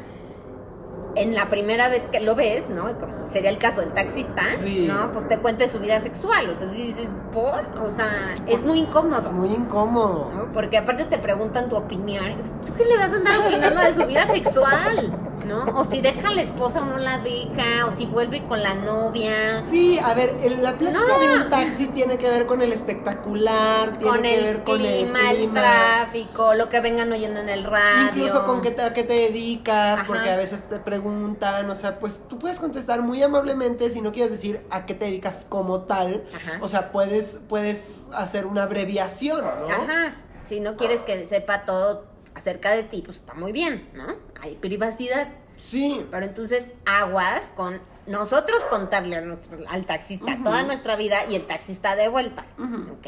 [1.15, 2.99] en la primera vez que lo ves, ¿no?
[2.99, 4.85] Como sería el caso del taxista, Sí.
[4.87, 5.11] ¿no?
[5.13, 6.49] Pues te cuente su vida sexual.
[6.49, 7.65] O sea, si dices, ¿por?
[7.83, 9.19] O sea, es muy incómodo.
[9.21, 10.29] Es muy incómodo.
[10.35, 10.51] ¿no?
[10.51, 12.25] Porque aparte te preguntan tu opinión.
[12.65, 15.19] ¿Tú qué le vas a andar opinando de su vida sexual?
[15.45, 15.63] ¿No?
[15.79, 18.73] O si deja a la esposa o no la deja, o si vuelve con la
[18.73, 19.63] novia.
[19.69, 21.19] Sí, a ver, el- la plática No.
[21.19, 24.77] de un taxi tiene que ver con el espectacular, tiene Con que el, ver con
[24.77, 25.61] clima, el el clima.
[25.61, 28.09] tráfico, lo que vengan oyendo en el radio.
[28.15, 30.07] Incluso con qué te, a qué te dedicas, Ajá.
[30.07, 34.11] porque a veces te preguntan, o sea, pues tú puedes contestar muy amablemente si no
[34.11, 36.23] quieres decir a qué te dedicas como tal.
[36.35, 36.57] Ajá.
[36.61, 39.73] O sea, puedes, puedes hacer una abreviación, ¿no?
[39.73, 40.15] Ajá.
[40.41, 42.05] Si no quieres que sepa todo
[42.35, 44.15] acerca de ti, pues está muy bien, ¿no?
[44.41, 45.29] Hay privacidad.
[45.57, 46.05] Sí.
[46.11, 51.45] Pero entonces aguas con nosotros contarle a nuestro- al taxista toda nuestra vida y el
[51.47, 52.45] taxista de vuelta.
[52.91, 53.07] ¿ok?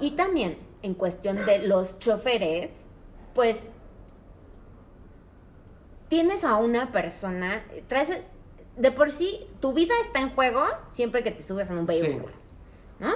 [0.00, 2.70] Y también en cuestión de los choferes,
[3.34, 3.64] pues
[6.08, 8.18] tienes a una persona, traes,
[8.76, 12.00] de por sí, tu vida está en juego siempre que te subes a un Sí.
[12.00, 12.32] vehículo,
[13.00, 13.14] ¿no?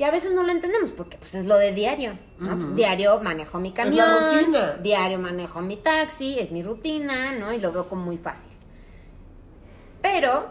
[0.00, 2.56] Y a veces no lo entendemos porque pues es lo de diario, ¿no?
[2.56, 4.06] Pues, diario manejo mi la camión,
[4.38, 4.78] rutina.
[4.82, 7.52] diario manejo mi taxi, es mi rutina, ¿no?
[7.52, 8.50] Y lo veo como muy fácil.
[10.00, 10.46] Pero,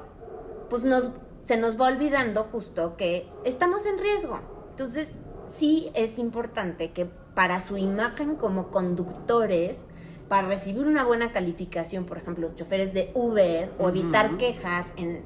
[0.70, 1.10] pues nos,
[1.46, 4.40] se nos va olvidando justo que estamos en riesgo.
[4.70, 5.14] Entonces,
[5.52, 9.80] sí es importante que para su imagen como conductores,
[10.28, 15.24] para recibir una buena calificación, por ejemplo, los choferes de Uber, o evitar quejas en-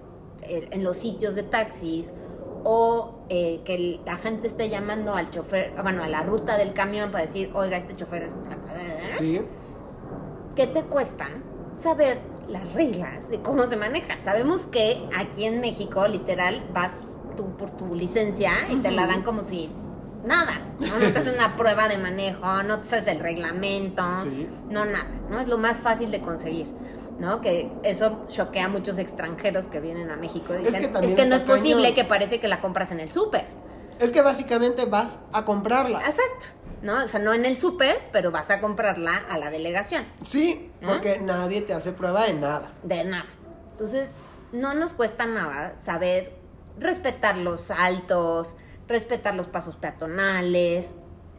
[0.47, 2.13] en los sitios de taxis,
[2.63, 6.73] o eh, que el- la gente esté llamando al chofer, bueno, a la ruta del
[6.73, 8.31] camión para decir, oiga, este chofer es...
[9.17, 9.41] Sí.
[10.55, 11.27] ¿Qué te cuesta
[11.75, 14.19] saber las reglas de cómo se maneja?
[14.19, 16.99] Sabemos que aquí en México, literal, vas
[17.35, 19.71] tú por tu licencia y te la dan como si
[20.23, 20.99] nada, ¿no?
[20.99, 24.47] No te hacen una prueba de manejo, no te sabes el reglamento, Sí.
[24.69, 25.39] no nada, ¿no?
[25.39, 26.67] Es lo más fácil de conseguir.
[27.23, 27.39] ¿No?
[27.39, 31.15] Que eso choquea a muchos extranjeros que vienen a México y Es dicen, que es
[31.15, 31.95] que, no es posible cañón".
[31.95, 33.45] que parece que la compras en el súper.
[33.99, 35.99] Es que básicamente vas a comprarla.
[35.99, 36.47] Exacto,
[36.81, 37.05] ¿no?
[37.05, 40.05] O sea, no en el súper, pero vas a comprarla a la delegación.
[40.25, 42.73] Sí, porque nadie te hace prueba de nada.
[42.83, 43.29] De nada.
[43.71, 44.09] Entonces,
[44.51, 46.35] no nos cuesta nada saber
[46.77, 48.57] respetar los altos,
[48.87, 50.91] respetar los pasos peatonales,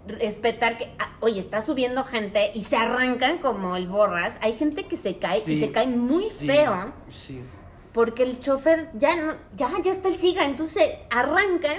[0.07, 4.37] respetar que, ah, oye, está subiendo gente y se arrancan como el borras.
[4.43, 7.41] Hay gente que se cae y se cae muy sí, feo Sí.
[7.93, 11.77] porque el chofer ya no, ya, ya está el siga, entonces arrancan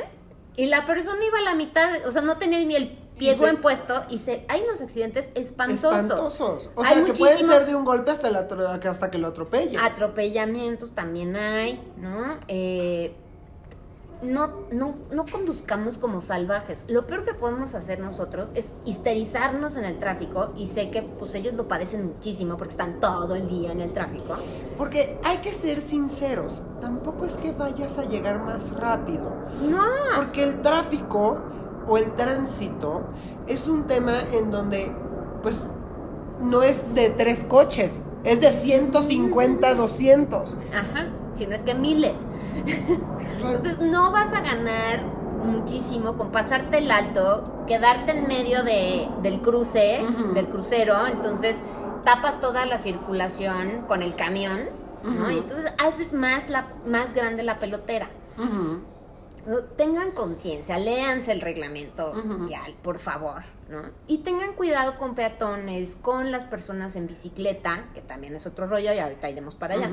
[0.55, 3.61] y la persona iba a la mitad, o sea, no tenía ni el pie buen
[3.61, 5.93] puesto y se, hay unos accidentes espantosos.
[5.93, 6.71] Espantosos.
[6.75, 9.17] O Hay sea, que pueden ser de un golpe hasta, el atro- que hasta que
[9.17, 9.77] lo atropelle.
[9.77, 12.37] Atropellamientos también hay, ¿no?
[12.47, 13.13] Eh,
[14.25, 16.83] no, no, no conduzcamos como salvajes.
[16.87, 21.35] Lo peor que podemos hacer nosotros es histerizarnos en el tráfico y sé que pues
[21.35, 24.35] ellos lo padecen muchísimo porque están todo el día en el tráfico.
[24.77, 26.63] Porque hay que ser sinceros.
[26.81, 29.31] Tampoco es que vayas a llegar más rápido.
[29.61, 29.83] No,
[30.15, 31.37] Porque el tráfico
[31.87, 33.01] o el tránsito
[33.47, 34.91] es un tema en donde,
[35.43, 35.61] pues,
[36.41, 40.57] no es de tres coches, es de 150, 200.
[40.73, 42.17] ajá, si no es que miles.
[43.37, 45.03] Entonces no vas a ganar
[45.45, 51.57] muchísimo con pasarte el alto, quedarte en medio de, del cruce, del crucero, entonces
[52.03, 54.61] tapas toda la circulación con el camión,
[55.03, 55.29] ¿no?
[55.29, 58.07] Y entonces haces más, la, más grande la pelotera.
[59.77, 62.13] Tengan conciencia, léanse el reglamento
[62.47, 63.83] vial, por favor, ¿no?
[64.07, 68.91] Y tengan cuidado con peatones, con las personas en bicicleta, que también es otro rollo
[68.93, 69.89] y ahorita iremos para allá.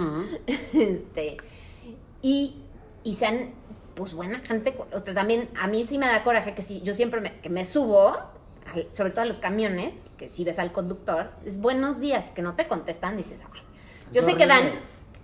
[0.72, 1.36] Este,
[2.22, 2.62] y,
[3.04, 3.50] y sean,
[3.94, 4.74] pues, buena gente.
[4.92, 7.50] O sea, también a mí sí me da coraje que si yo siempre me, que
[7.50, 8.16] me subo,
[8.92, 12.54] sobre todo a los camiones, que si ves al conductor, es buenos días, que no
[12.54, 13.60] te contestan, dices, "Ay".
[14.12, 14.62] yo sé que dan,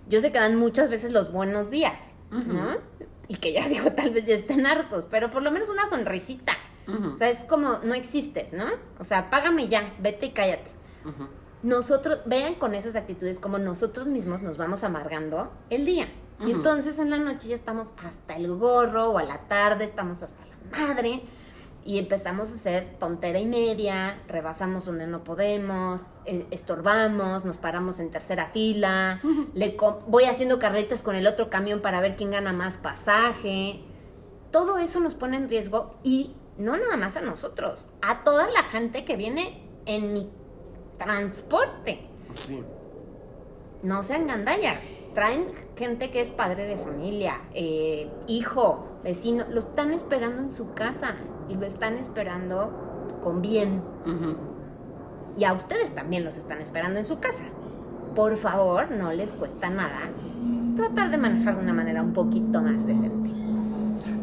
[0.07, 1.99] yo sé que dan muchas veces los buenos días,
[2.29, 2.77] ¿no?
[3.29, 6.53] Y que ya digo, tal vez ya estén hartos, pero por lo menos una sonrisita.
[7.13, 8.65] O sea, es como, no existes, ¿no?
[8.97, 10.71] O sea, págame ya, vete y cállate
[11.63, 16.07] nosotros, vean con esas actitudes como nosotros mismos nos vamos amargando el día.
[16.45, 20.23] Y entonces en la noche ya estamos hasta el gorro o a la tarde estamos
[20.23, 21.23] hasta la madre
[21.89, 27.99] y empezamos a hacer tontera y media, rebasamos donde no podemos, eh, estorbamos, nos paramos
[27.99, 29.19] en tercera fila,
[29.55, 29.75] le
[30.05, 33.81] voy haciendo carretas con el otro camión para ver quién gana más pasaje.
[34.51, 38.65] Todo eso nos pone en riesgo y no nada más a nosotros, a toda la
[38.65, 40.29] gente que viene en mi
[40.99, 42.01] transporte.
[42.35, 42.63] Sí.
[43.81, 44.83] No sean gandallas.
[45.15, 49.45] Traen gente que es padre de familia, eh, hijo, vecino.
[49.49, 51.15] Lo están esperando en su casa
[51.49, 53.81] y lo están esperando con bien.
[55.37, 57.43] Y a ustedes también los están esperando en su casa.
[58.15, 59.99] Por favor, no les cuesta nada
[60.79, 63.29] tratar de manejar de una manera un poquito más decente.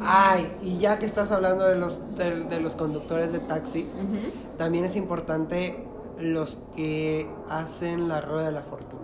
[0.01, 3.93] Ay, y ya que estás hablando de los, de, de los conductores de taxis,
[4.57, 5.85] también es importante
[6.19, 9.03] los que hacen la rueda de la fortuna.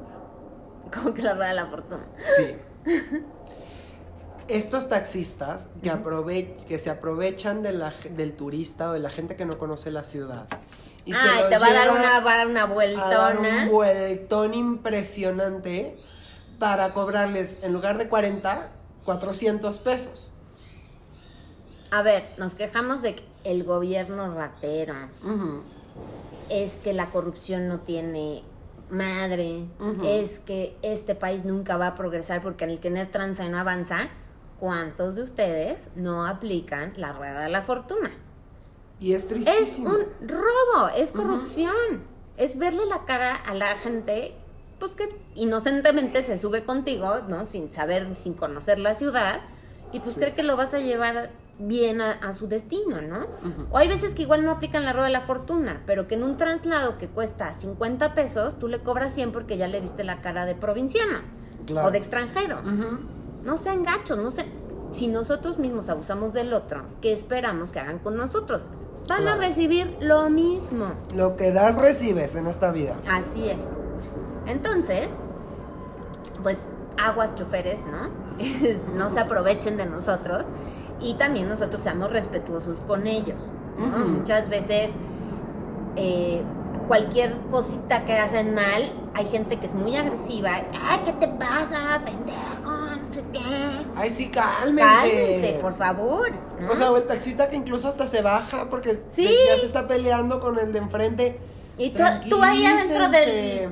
[0.95, 2.07] Como que la rueda de la fortuna.
[2.37, 2.55] Sí.
[4.57, 9.11] Estos taxistas que, aprove- que se aprovechan de la ge- del turista o de la
[9.11, 10.47] gente que no conoce la ciudad.
[11.05, 12.75] y se Ay, los te va a dar una, va a dar una a dar
[12.75, 13.63] vueltona.
[13.65, 15.97] un vueltón impresionante
[16.61, 18.69] para cobrarles, en lugar de 40,
[19.05, 20.31] 400 pesos.
[21.91, 24.95] A ver, nos quejamos de que el gobierno ratero.
[26.49, 28.43] Es que la corrupción no tiene
[28.91, 29.67] madre,
[30.05, 33.49] es que este país nunca va a progresar porque en el que no tranza y
[33.49, 34.09] no avanza.
[34.63, 38.13] ¿Cuántos de ustedes no aplican la rueda de la fortuna?
[39.01, 39.91] Y es Es tristísimo.
[39.91, 41.75] un robo, es corrupción,
[42.37, 44.33] es verle la cara a la gente,
[44.79, 47.45] pues que inocentemente se sube contigo, ¿no?
[47.45, 49.41] Sin saber, sin conocer la ciudad,
[49.91, 53.27] y pues cree que lo vas a llevar bien a, a su destino, ¿no?
[53.73, 56.23] O hay veces que igual no aplican la rueda de la fortuna, pero que en
[56.23, 60.21] un traslado que cuesta 50 pesos, tú le cobras 100 porque ya le viste la
[60.21, 61.19] cara de provinciano
[61.67, 61.89] Claro.
[61.89, 62.63] o de extranjero.
[63.45, 64.45] No sean gachos, no se...
[64.93, 68.69] Si nosotros mismos abusamos del otro, ¿qué esperamos que hagan con nosotros?
[69.09, 69.41] Van Claro.
[69.41, 70.87] a recibir lo mismo.
[71.15, 72.95] Lo que das, recibes en esta vida.
[73.09, 73.59] Así es.
[74.47, 75.09] Entonces,
[76.43, 76.67] pues
[77.03, 78.11] aguas choferes, ¿no?
[78.95, 80.45] no se aprovechen de nosotros
[81.01, 83.41] y también nosotros seamos respetuosos con ellos.
[83.79, 84.91] Muchas veces
[85.97, 86.43] eh,
[86.87, 88.83] cualquier cosita que hacen mal,
[89.15, 90.51] hay gente que es muy agresiva.
[90.89, 92.82] Ay, ¿qué te pasa, pendejo?
[93.13, 93.41] Sé qué.
[93.97, 94.83] Ay, sí, cálmense.
[94.83, 96.31] Cálmense, por favor.
[96.61, 96.73] ¿no?
[96.73, 99.25] O sea, o el taxista que incluso hasta se baja porque Sí.
[99.27, 101.39] se- ya se está peleando con el de enfrente.
[101.79, 103.71] y tú, tú ahí adentro del,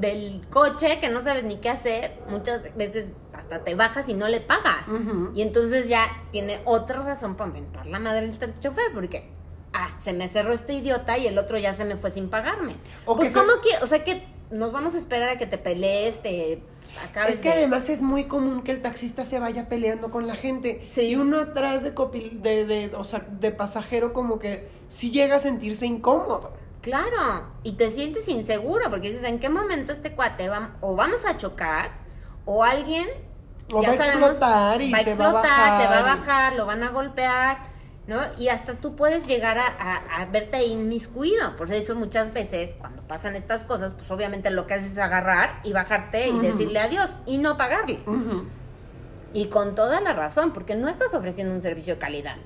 [0.00, 4.26] del coche que no sabes ni qué hacer, muchas veces hasta te bajas y no
[4.28, 4.88] le pagas.
[5.34, 9.28] Y entonces ya tiene otra razón para inventar la madre del chofer, porque,
[9.72, 12.74] ah, se me cerró este idiota y el otro ya se me fue sin pagarme.
[13.06, 13.82] O pues, que se- ¿cómo quieres?
[13.82, 16.62] O sea, que nos vamos a esperar a que te pelees, te
[17.28, 20.34] Es que de- además es muy común que el taxista se vaya peleando con la
[20.34, 20.86] gente.
[20.90, 21.02] Sí.
[21.02, 25.36] Y uno atrás de, copil- de, de, o sea, de pasajero como que sí llega
[25.36, 26.52] a sentirse incómodo.
[26.80, 31.24] Claro, y te sientes inseguro, porque dices, ¿en qué momento este cuate va, o vamos
[31.24, 31.92] a chocar,
[32.44, 33.06] o alguien
[33.72, 36.16] O va a explotar y va a se va a explotar, se va a bajar
[36.16, 37.58] y- bajar, lo van a golpear,
[38.06, 38.20] ¿no?
[38.38, 41.56] Y hasta tú puedes llegar a, a- a verte inmiscuido.
[41.56, 45.60] Por eso muchas veces cuando pasan estas cosas, pues obviamente lo que haces es agarrar
[45.64, 48.00] y bajarte y decirle adiós y no pagarle.
[49.34, 52.36] Y con toda la razón, porque no estás ofreciendo un servicio de calidad.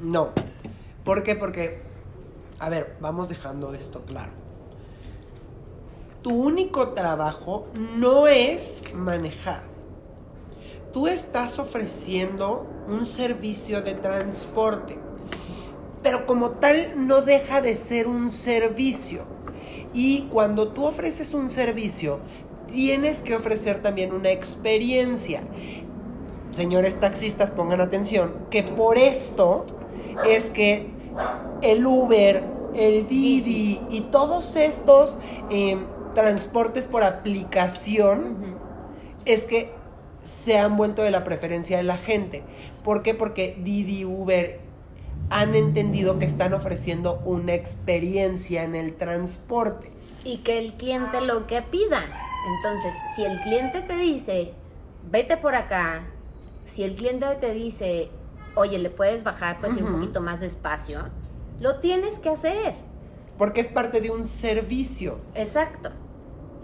[0.00, 0.30] No.
[1.04, 1.34] ¿Por qué?
[1.34, 1.82] Porque,
[2.60, 4.32] a ver, vamos dejando esto claro.
[6.22, 9.62] Tu único trabajo no es manejar.
[10.92, 14.98] Tú estás ofreciendo un servicio de transporte.
[16.02, 19.22] Pero como tal no deja de ser un servicio.
[19.92, 22.20] Y cuando tú ofreces un servicio,
[22.66, 25.42] tienes que ofrecer también una experiencia.
[26.52, 29.66] Señores taxistas, pongan atención, que por esto
[30.26, 30.86] es que
[31.62, 32.42] el Uber,
[32.74, 35.18] el Didi y todos estos
[35.50, 35.76] eh,
[36.14, 38.56] transportes por aplicación
[39.24, 39.77] es que
[40.22, 42.42] se han vuelto de la preferencia de la gente.
[42.84, 43.14] ¿Por qué?
[43.14, 44.60] Porque Didi Uber
[45.30, 49.90] han entendido que están ofreciendo una experiencia en el transporte.
[50.24, 52.02] Y que el cliente lo que pida.
[52.56, 54.52] Entonces, si el cliente te dice,
[55.10, 56.04] vete por acá,
[56.64, 58.10] si el cliente te dice,
[58.54, 61.08] oye, le puedes bajar, pues ir un poquito más despacio,
[61.60, 62.74] lo tienes que hacer.
[63.36, 65.18] Porque es parte de un servicio.
[65.34, 65.90] Exacto.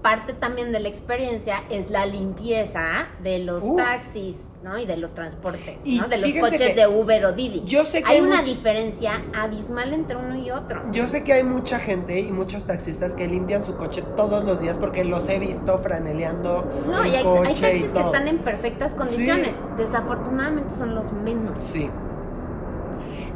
[0.05, 3.77] Parte también de la experiencia es la limpieza de los Uh.
[3.77, 4.77] taxis, ¿no?
[4.79, 6.09] Y de los transportes, Y ¿no?
[6.09, 7.63] De los coches de Uber o Didi.
[7.65, 10.83] yo sé que hay hay una much- diferencia abismal entre uno y otro.
[10.93, 14.61] Yo sé que hay mucha gente y muchos taxistas que limpian su coche todos los
[14.61, 16.71] días porque los he visto franeleando.
[16.87, 19.57] No, el y hay, coche hay y taxis que están en perfectas condiciones.
[19.79, 21.63] Desafortunadamente son los menos.
[21.65, 21.89] Sí.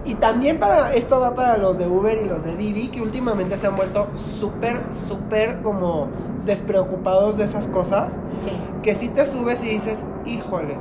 [0.09, 3.59] Y también para esto va para los de Uber y los de Didi que últimamente
[3.59, 6.09] se han vuelto súper, súper como
[6.47, 8.15] despreocupados de esas cosas.
[8.41, 8.53] Sí.
[8.83, 10.79] Que si te subes y dices, híjole,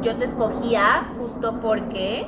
[0.00, 2.26] Yo te escogía justo porque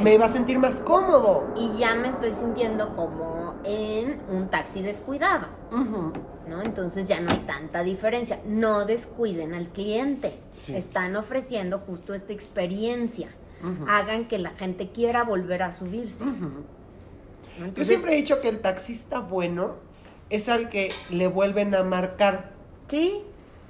[0.00, 1.48] me iba a sentir más cómodo.
[1.56, 5.48] y ya me estoy sintiendo como en un taxi descuidado.
[6.48, 6.62] ¿no?
[6.62, 8.38] Entonces ya no hay tanta diferencia.
[8.46, 10.38] No descuiden al cliente.
[10.52, 10.76] Sí.
[10.76, 13.30] Están ofreciendo justo esta experiencia.
[13.88, 16.24] Hagan que la gente quiera volver a subirse.
[17.74, 19.76] Yo siempre he dicho que el taxista bueno
[20.30, 22.52] es al que le vuelven a marcar.
[22.86, 23.22] sí,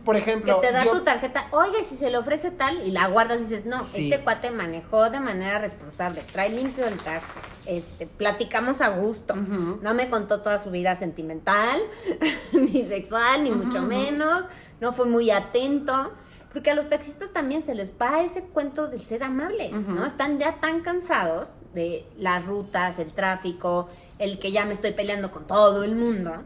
[0.05, 2.86] Por que ejemplo, te da yo- tu tarjeta, oiga, y si se le ofrece tal,
[2.86, 4.11] y la guardas y dices, no, Sí.
[4.11, 9.95] este cuate manejó de manera responsable, trae limpio el taxi, este, platicamos a gusto, no
[9.95, 11.80] me contó toda su vida sentimental,
[12.53, 14.45] ni sexual, ni mucho menos,
[14.80, 16.12] no fue muy atento,
[16.53, 20.05] porque a los taxistas también se les va ese cuento de ser amables, ¿no?
[20.07, 23.88] Están ya tan cansados de las rutas, el tráfico,
[24.18, 26.42] el que ya me estoy peleando con todo el mundo,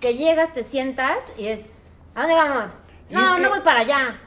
[0.00, 1.66] que llegas, te sientas y es,
[2.14, 2.72] ¿a dónde vamos?
[3.08, 4.20] Y No, es que- no voy para allá.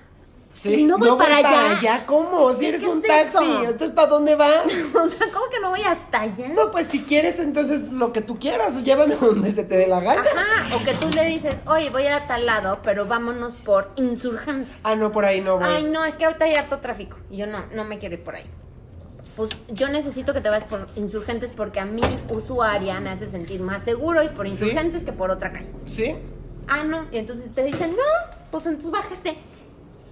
[0.62, 2.06] Sí, no voy para allá.
[2.06, 2.52] ¿Cómo?
[2.52, 3.08] Si ¿Qué eres es un eso?
[3.08, 4.66] taxi, entonces ¿para dónde vas?
[4.96, 6.50] o sea, ¿cómo que no voy hasta allá?
[6.50, 9.88] No, pues si quieres, entonces lo que tú quieras, llévame a donde se te dé
[9.88, 10.22] la gana.
[10.22, 14.82] Ajá, o que tú le dices, oye, voy a tal lado, pero vámonos por insurgentes.
[14.84, 15.66] Ah, no, por ahí no voy.
[15.68, 17.18] Ay, no, es que ahorita hay harto tráfico.
[17.30, 18.46] Y yo no, no me quiero ir por ahí.
[19.36, 23.62] Pues yo necesito que te vayas por insurgentes porque a mí, usuaria, me hace sentir
[23.62, 24.54] más seguro ir por ¿Sí?
[24.54, 25.70] insurgentes que por otra calle.
[25.86, 26.16] ¿Sí?
[26.68, 27.06] Ah, no.
[27.12, 29.38] Y entonces te dicen, no, pues entonces bájese.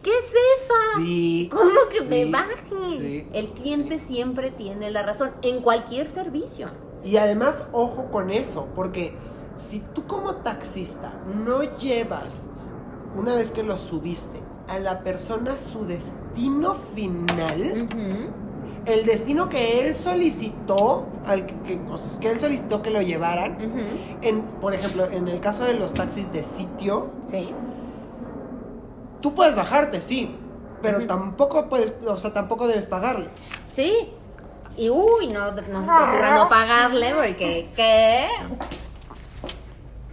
[0.06, 0.74] ¿Qué es eso?
[0.98, 1.50] Sí.
[1.52, 2.54] ¿Cómo que Sí, me baje?
[3.00, 6.68] sí, El cliente siempre tiene la razón en cualquier servicio.
[7.04, 9.14] Y además, ojo con eso, porque
[9.58, 11.12] si tú como taxista
[11.44, 12.44] no llevas,
[13.18, 17.90] una vez que lo subiste, a la persona a su destino final,
[18.86, 21.80] el destino que él solicitó, al que,
[22.30, 23.58] él solicitó que lo llevaran,
[24.22, 27.50] en, por ejemplo, en el caso de los taxis de sitio, Sí.
[29.26, 30.36] Tú puedes bajarte, sí,
[30.84, 33.28] pero tampoco puedes, o sea, tampoco debes pagarle.
[33.72, 34.12] Sí.
[34.78, 38.28] Y uy, no, no se te ocurra no pagarle porque ¿qué?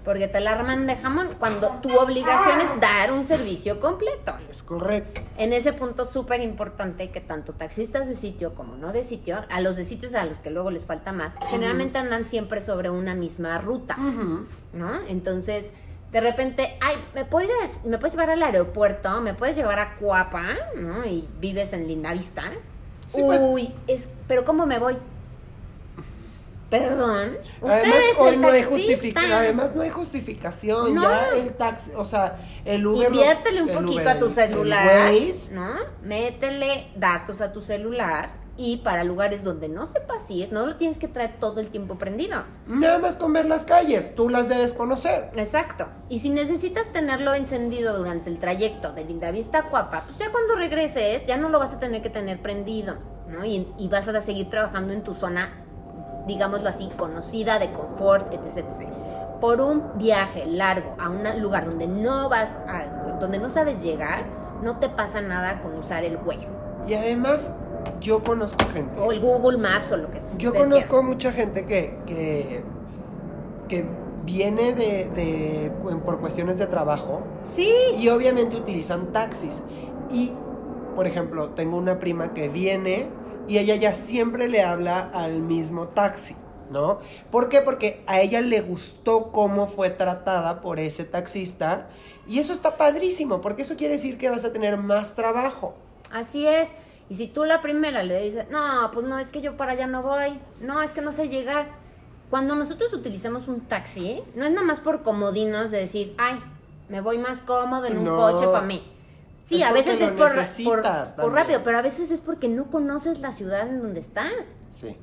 [0.02, 4.32] Porque te la arman de jamón cuando tu obligación es dar un servicio completo.
[4.50, 5.20] Es correcto.
[5.36, 9.60] En ese punto súper importante que tanto taxistas de sitio como no de sitio, a
[9.60, 13.14] los de sitios a los que luego les falta más, generalmente andan siempre sobre una
[13.14, 13.98] misma ruta.
[14.72, 15.00] ¿no?
[15.06, 15.70] Entonces,
[16.12, 19.20] de repente, ay, ¿me, puedo ir a- ¿me puedes llevar al aeropuerto?
[19.22, 20.42] ¿Me puedes llevar a Cuapa?
[20.76, 21.04] ¿no?
[21.06, 22.42] Y vives en Lindavista.
[23.08, 23.40] Sí, pues.
[23.42, 24.96] Uy, es, pero ¿cómo me voy?
[26.70, 27.36] Perdón.
[27.62, 29.32] Además, hoy no hay justificación.
[29.32, 30.94] Además, no hay justificación.
[30.94, 31.02] No.
[31.02, 33.08] Ya el taxi, o sea, el Uber.
[33.08, 35.74] Inviértele un poquito Uber, a tu el- celular, el Waze, ¿no?
[36.02, 40.98] Métele datos a tu celular y para lugares donde no sepas ir, no lo tienes
[40.98, 42.42] que traer todo el tiempo prendido.
[42.66, 45.30] Nada más con ver las calles, tú las debes conocer.
[45.36, 45.86] Exacto.
[46.08, 50.54] Y si necesitas tenerlo encendido durante el trayecto de Lindavista a Cuapa, pues ya cuando
[50.56, 52.94] regreses ya no lo vas a tener que tener prendido,
[53.28, 53.44] ¿no?
[53.44, 55.48] Y, y vas a seguir trabajando en tu zona,
[56.26, 58.88] digámoslo así, conocida, de confort, etc, etc.
[59.40, 64.24] Por un viaje largo a un lugar donde no vas a, donde no sabes llegar,
[64.62, 66.52] no te pasa nada con usar el Waze
[66.86, 67.52] Y además,
[68.00, 68.98] yo conozco gente.
[69.00, 72.62] o el Google Maps o lo que Yo conozco mucha gente que, que,
[73.68, 73.84] que
[74.24, 75.72] viene de, de-
[76.04, 77.22] por cuestiones de trabajo.
[77.50, 77.70] Sí.
[77.98, 79.62] y obviamente utilizan taxis.
[80.10, 80.32] Y,
[80.96, 83.06] por ejemplo, tengo una prima que viene
[83.46, 86.34] y ella ya siempre le habla al mismo taxi,
[86.70, 87.00] ¿no?
[87.30, 87.60] ¿Por qué?
[87.60, 91.88] Porque a ella le gustó cómo fue tratada por ese taxista
[92.26, 95.74] y eso está padrísimo, porque eso quiere decir que vas a tener más trabajo.
[96.10, 96.70] Así es.
[97.12, 99.86] Y si tú la primera le dices, no, pues no, es que yo para allá
[99.86, 100.32] no voy,
[100.62, 101.68] no, es que no sé llegar.
[102.30, 106.40] Cuando nosotros utilizamos un taxi, no es nada más por comodinos de decir, ay,
[106.88, 108.16] me voy más cómodo en un No.
[108.16, 108.82] coche para mí.
[109.44, 110.30] Sí, Es a veces es por,
[110.64, 110.82] por,
[111.20, 114.56] por rápido, pero a veces es porque no conoces la ciudad en donde estás.
[114.74, 114.96] Sí.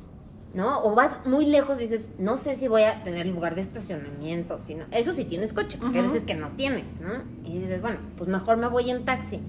[0.55, 0.81] ¿no?
[0.81, 4.57] O vas muy lejos y dices, no sé si voy a tener lugar de estacionamiento,
[4.57, 6.07] sino, eso sí tienes coche, porque Ujú.
[6.07, 7.11] veces que no tienes, ¿no?
[7.47, 9.39] Y dices, bueno, pues mejor me voy en taxi.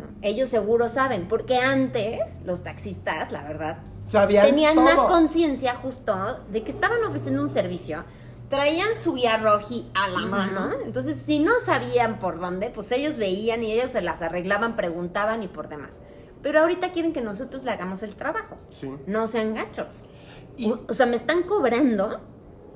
[0.00, 0.06] ¿No?
[0.22, 4.84] Ellos seguro saben, porque antes los taxistas, la verdad, Sabían tenían todo.
[4.84, 6.14] más conciencia justo
[6.50, 8.04] de que estaban ofreciendo un servicio,
[8.48, 13.16] traían su guía roji a la mano, entonces si no sabían por dónde, pues ellos
[13.16, 15.90] veían y ellos se las arreglaban, preguntaban y por demás.
[16.42, 18.56] Pero ahorita quieren que nosotros le hagamos el trabajo.
[18.72, 18.90] Sí.
[19.06, 19.86] No sean gachos.
[20.56, 22.18] Y- O, o sea, me están cobrando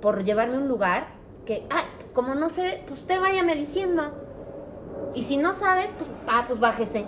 [0.01, 1.09] por llevarme a un lugar
[1.47, 4.13] que, ah, como no sé, pues usted váyame diciendo.
[5.15, 7.05] Y si no sabes, pues, ah, pues bájese.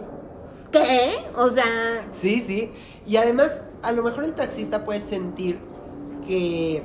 [0.73, 1.15] ¿Qué?
[1.37, 1.65] O sea,
[2.11, 2.73] Sí, sí.
[3.07, 5.59] Y además, a lo mejor el taxista puede sentir
[6.27, 6.83] que.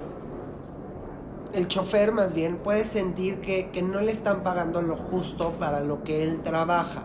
[1.54, 5.82] El chofer, más bien, puede sentir que, que no le están pagando lo justo para
[5.82, 7.02] lo que él trabaja.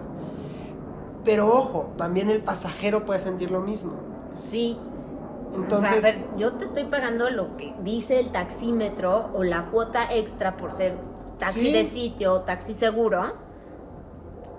[1.24, 3.92] Pero ojo, también el pasajero puede sentir lo mismo.
[4.40, 4.76] sí.
[5.54, 9.66] Entonces, o sea, ver, yo te estoy pagando lo que dice el taxímetro o la
[9.70, 10.94] cuota extra por ser
[11.38, 11.72] taxi Sí.
[11.72, 13.32] de sitio o taxi seguro.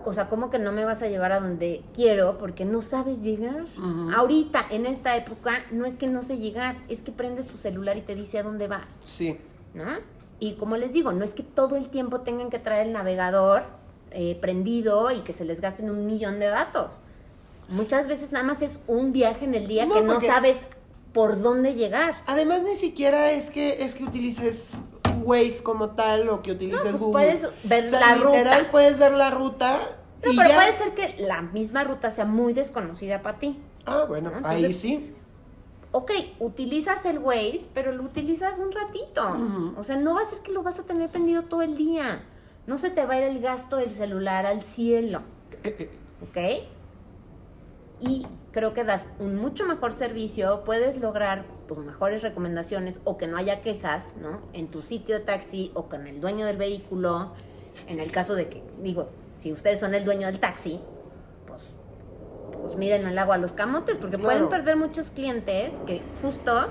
[0.07, 3.23] O sea, ¿cómo que no me vas a llevar a donde quiero porque no sabes
[3.23, 3.65] llegar?
[3.77, 4.09] Ujú.
[4.15, 7.97] Ahorita, en esta época, no es que no sé llegar, es que prendes tu celular
[7.97, 9.37] y te dice a dónde vas, sí.
[9.73, 9.83] ¿no?
[10.39, 13.63] Y como les digo, no es que todo el tiempo tengan que traer el navegador
[14.11, 16.91] eh, prendido y que se les gasten un millón de datos.
[17.67, 20.59] Muchas veces nada más es un viaje en el día No, que no sabes
[21.11, 22.15] por dónde llegar.
[22.27, 24.77] Además, ni siquiera es que, es que utilices
[25.23, 27.11] Waze como tal o que utilices pues Google.
[27.11, 28.71] puedes ver O sea, la literal, ruta.
[28.71, 29.79] puedes ver la ruta.
[30.23, 30.55] No, y pero ya.
[30.55, 33.57] puede ser que la misma ruta sea muy desconocida para ti.
[33.85, 34.47] Ah, bueno, ¿no?
[34.47, 35.13] ahí sí.
[35.91, 39.73] Ok, utilizas el Waze, pero lo utilizas un ratito.
[39.77, 42.21] O sea, no va a ser que lo vas a tener prendido todo el día.
[42.67, 45.21] No se te va a ir el gasto del celular al cielo.
[46.21, 46.37] ¿Ok?
[48.01, 53.27] Y creo que das un mucho mejor servicio, puedes lograr pues, mejores recomendaciones o que
[53.27, 54.39] no haya quejas, ¿no?
[54.53, 57.33] En tu sitio de taxi o con el dueño del vehículo.
[57.87, 60.79] En el caso de que, digo, si ustedes son el dueño del taxi,
[61.45, 61.61] pues,
[62.59, 66.69] pues miden el agua a los camotes, porque pueden perder muchos clientes que justo,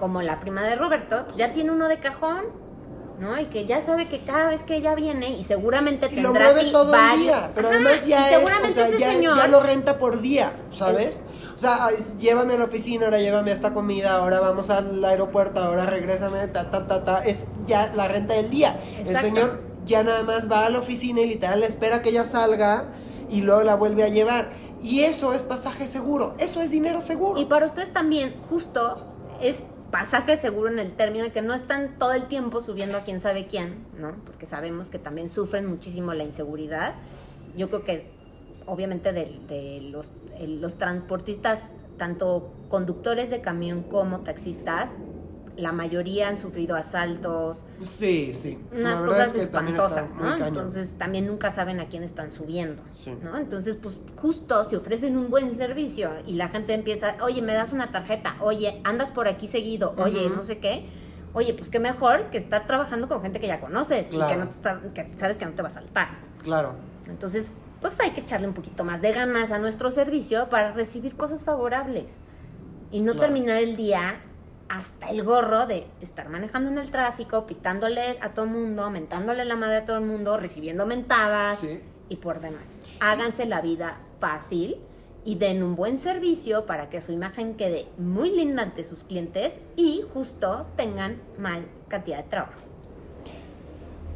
[0.00, 2.40] como la prima de Roberto, pues ya tiene uno de cajón,
[3.20, 3.38] ¿no?
[3.38, 6.46] Y que ya sabe que cada vez que ella viene, y seguramente Y lo tendrá
[6.46, 7.14] mueve así todo varios.
[7.14, 9.60] el día, pero Ajá, además y ya es, o sea, ese ya, señor ya lo
[9.62, 11.22] renta por día, ¿sabes?
[11.54, 15.04] O sea, es, llévame a la oficina, ahora llévame a esta comida, ahora vamos al
[15.04, 17.18] aeropuerto, ahora regrésame, ta, ta, ta, ta.
[17.22, 18.80] Es ya la renta del día.
[19.06, 22.84] El señor ya nada más va a la oficina y literal espera que ella salga
[23.28, 24.48] y luego la vuelve a llevar.
[24.82, 27.38] Y eso es pasaje seguro, eso es dinero seguro.
[27.38, 28.96] Y para ustedes también, justo,
[29.42, 33.02] es pasaje seguro en el término de que no están todo el tiempo subiendo a
[33.04, 34.12] quién sabe quién, ¿no?
[34.26, 36.94] Porque sabemos que también sufren muchísimo la inseguridad.
[37.56, 38.10] Yo creo que,
[38.66, 41.62] obviamente, de, de los, el- los transportistas,
[41.98, 44.90] tanto conductores de camión como taxistas,
[45.56, 48.58] la mayoría han sufrido asaltos, Sí, sí.
[48.72, 50.46] unas cosas es que espantosas, ¿no?
[50.46, 53.12] Entonces también nunca saben a quién están subiendo, Sí.
[53.22, 53.36] ¿no?
[53.36, 57.72] Entonces, pues justo si ofrecen un buen servicio y la gente empieza, oye, me das
[57.72, 60.86] una tarjeta, oye, andas por aquí seguido, oye, no sé qué,
[61.34, 64.46] oye, pues qué mejor que estar trabajando con gente que ya conoces y que, no
[64.46, 66.08] te está- que sabes que no te va a saltar.
[66.42, 66.74] Claro.
[67.08, 67.48] Entonces,
[67.80, 71.44] pues hay que echarle un poquito más de ganas a nuestro servicio para recibir cosas
[71.44, 72.06] favorables
[72.92, 73.26] y no Claro.
[73.26, 74.16] terminar el día
[74.70, 79.44] hasta el gorro de estar manejando en el tráfico, pitándole a todo el mundo, mentándole
[79.44, 81.80] la madre a todo el mundo, recibiendo mentadas Sí.
[82.08, 82.76] y por demás.
[83.00, 84.76] Háganse la vida fácil
[85.24, 89.58] y den un buen servicio para que su imagen quede muy linda ante sus clientes
[89.76, 91.58] y justo tengan más
[91.88, 92.54] cantidad de trabajo.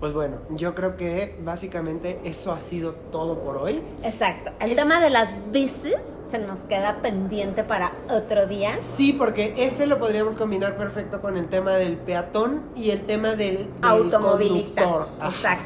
[0.05, 3.80] Pues bueno, yo creo que básicamente eso ha sido todo por hoy.
[4.02, 4.50] Exacto.
[4.61, 5.96] El Es- tema de las bicis
[6.30, 8.72] se nos queda pendiente para otro día.
[8.82, 13.28] Sí, porque ese lo podríamos combinar perfecto con el tema del peatón y el tema
[13.30, 14.82] del, del Automovilista.
[14.84, 15.09] conductor.
[15.26, 15.64] Exacto.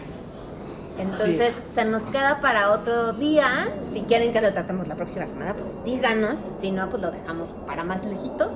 [1.00, 3.74] Entonces, se nos queda para otro día.
[3.92, 6.36] Si quieren que lo tratemos la próxima semana, pues díganos.
[6.60, 8.52] Si no, pues lo dejamos para más lejitos.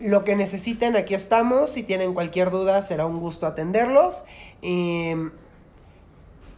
[0.00, 1.70] Lo que necesiten, aquí estamos.
[1.70, 4.24] Si tienen cualquier duda, será un gusto atenderlos.
[4.62, 5.30] Eh,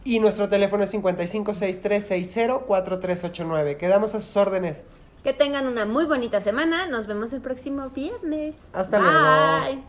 [0.05, 3.77] y nuestro teléfono es 5563604389.
[3.77, 4.83] Quedamos a sus órdenes.
[5.23, 6.87] que tengan una muy bonita semana.
[6.87, 8.75] Nos vemos el próximo viernes.
[8.75, 9.19] Hasta luego.
[9.65, 9.81] Bye.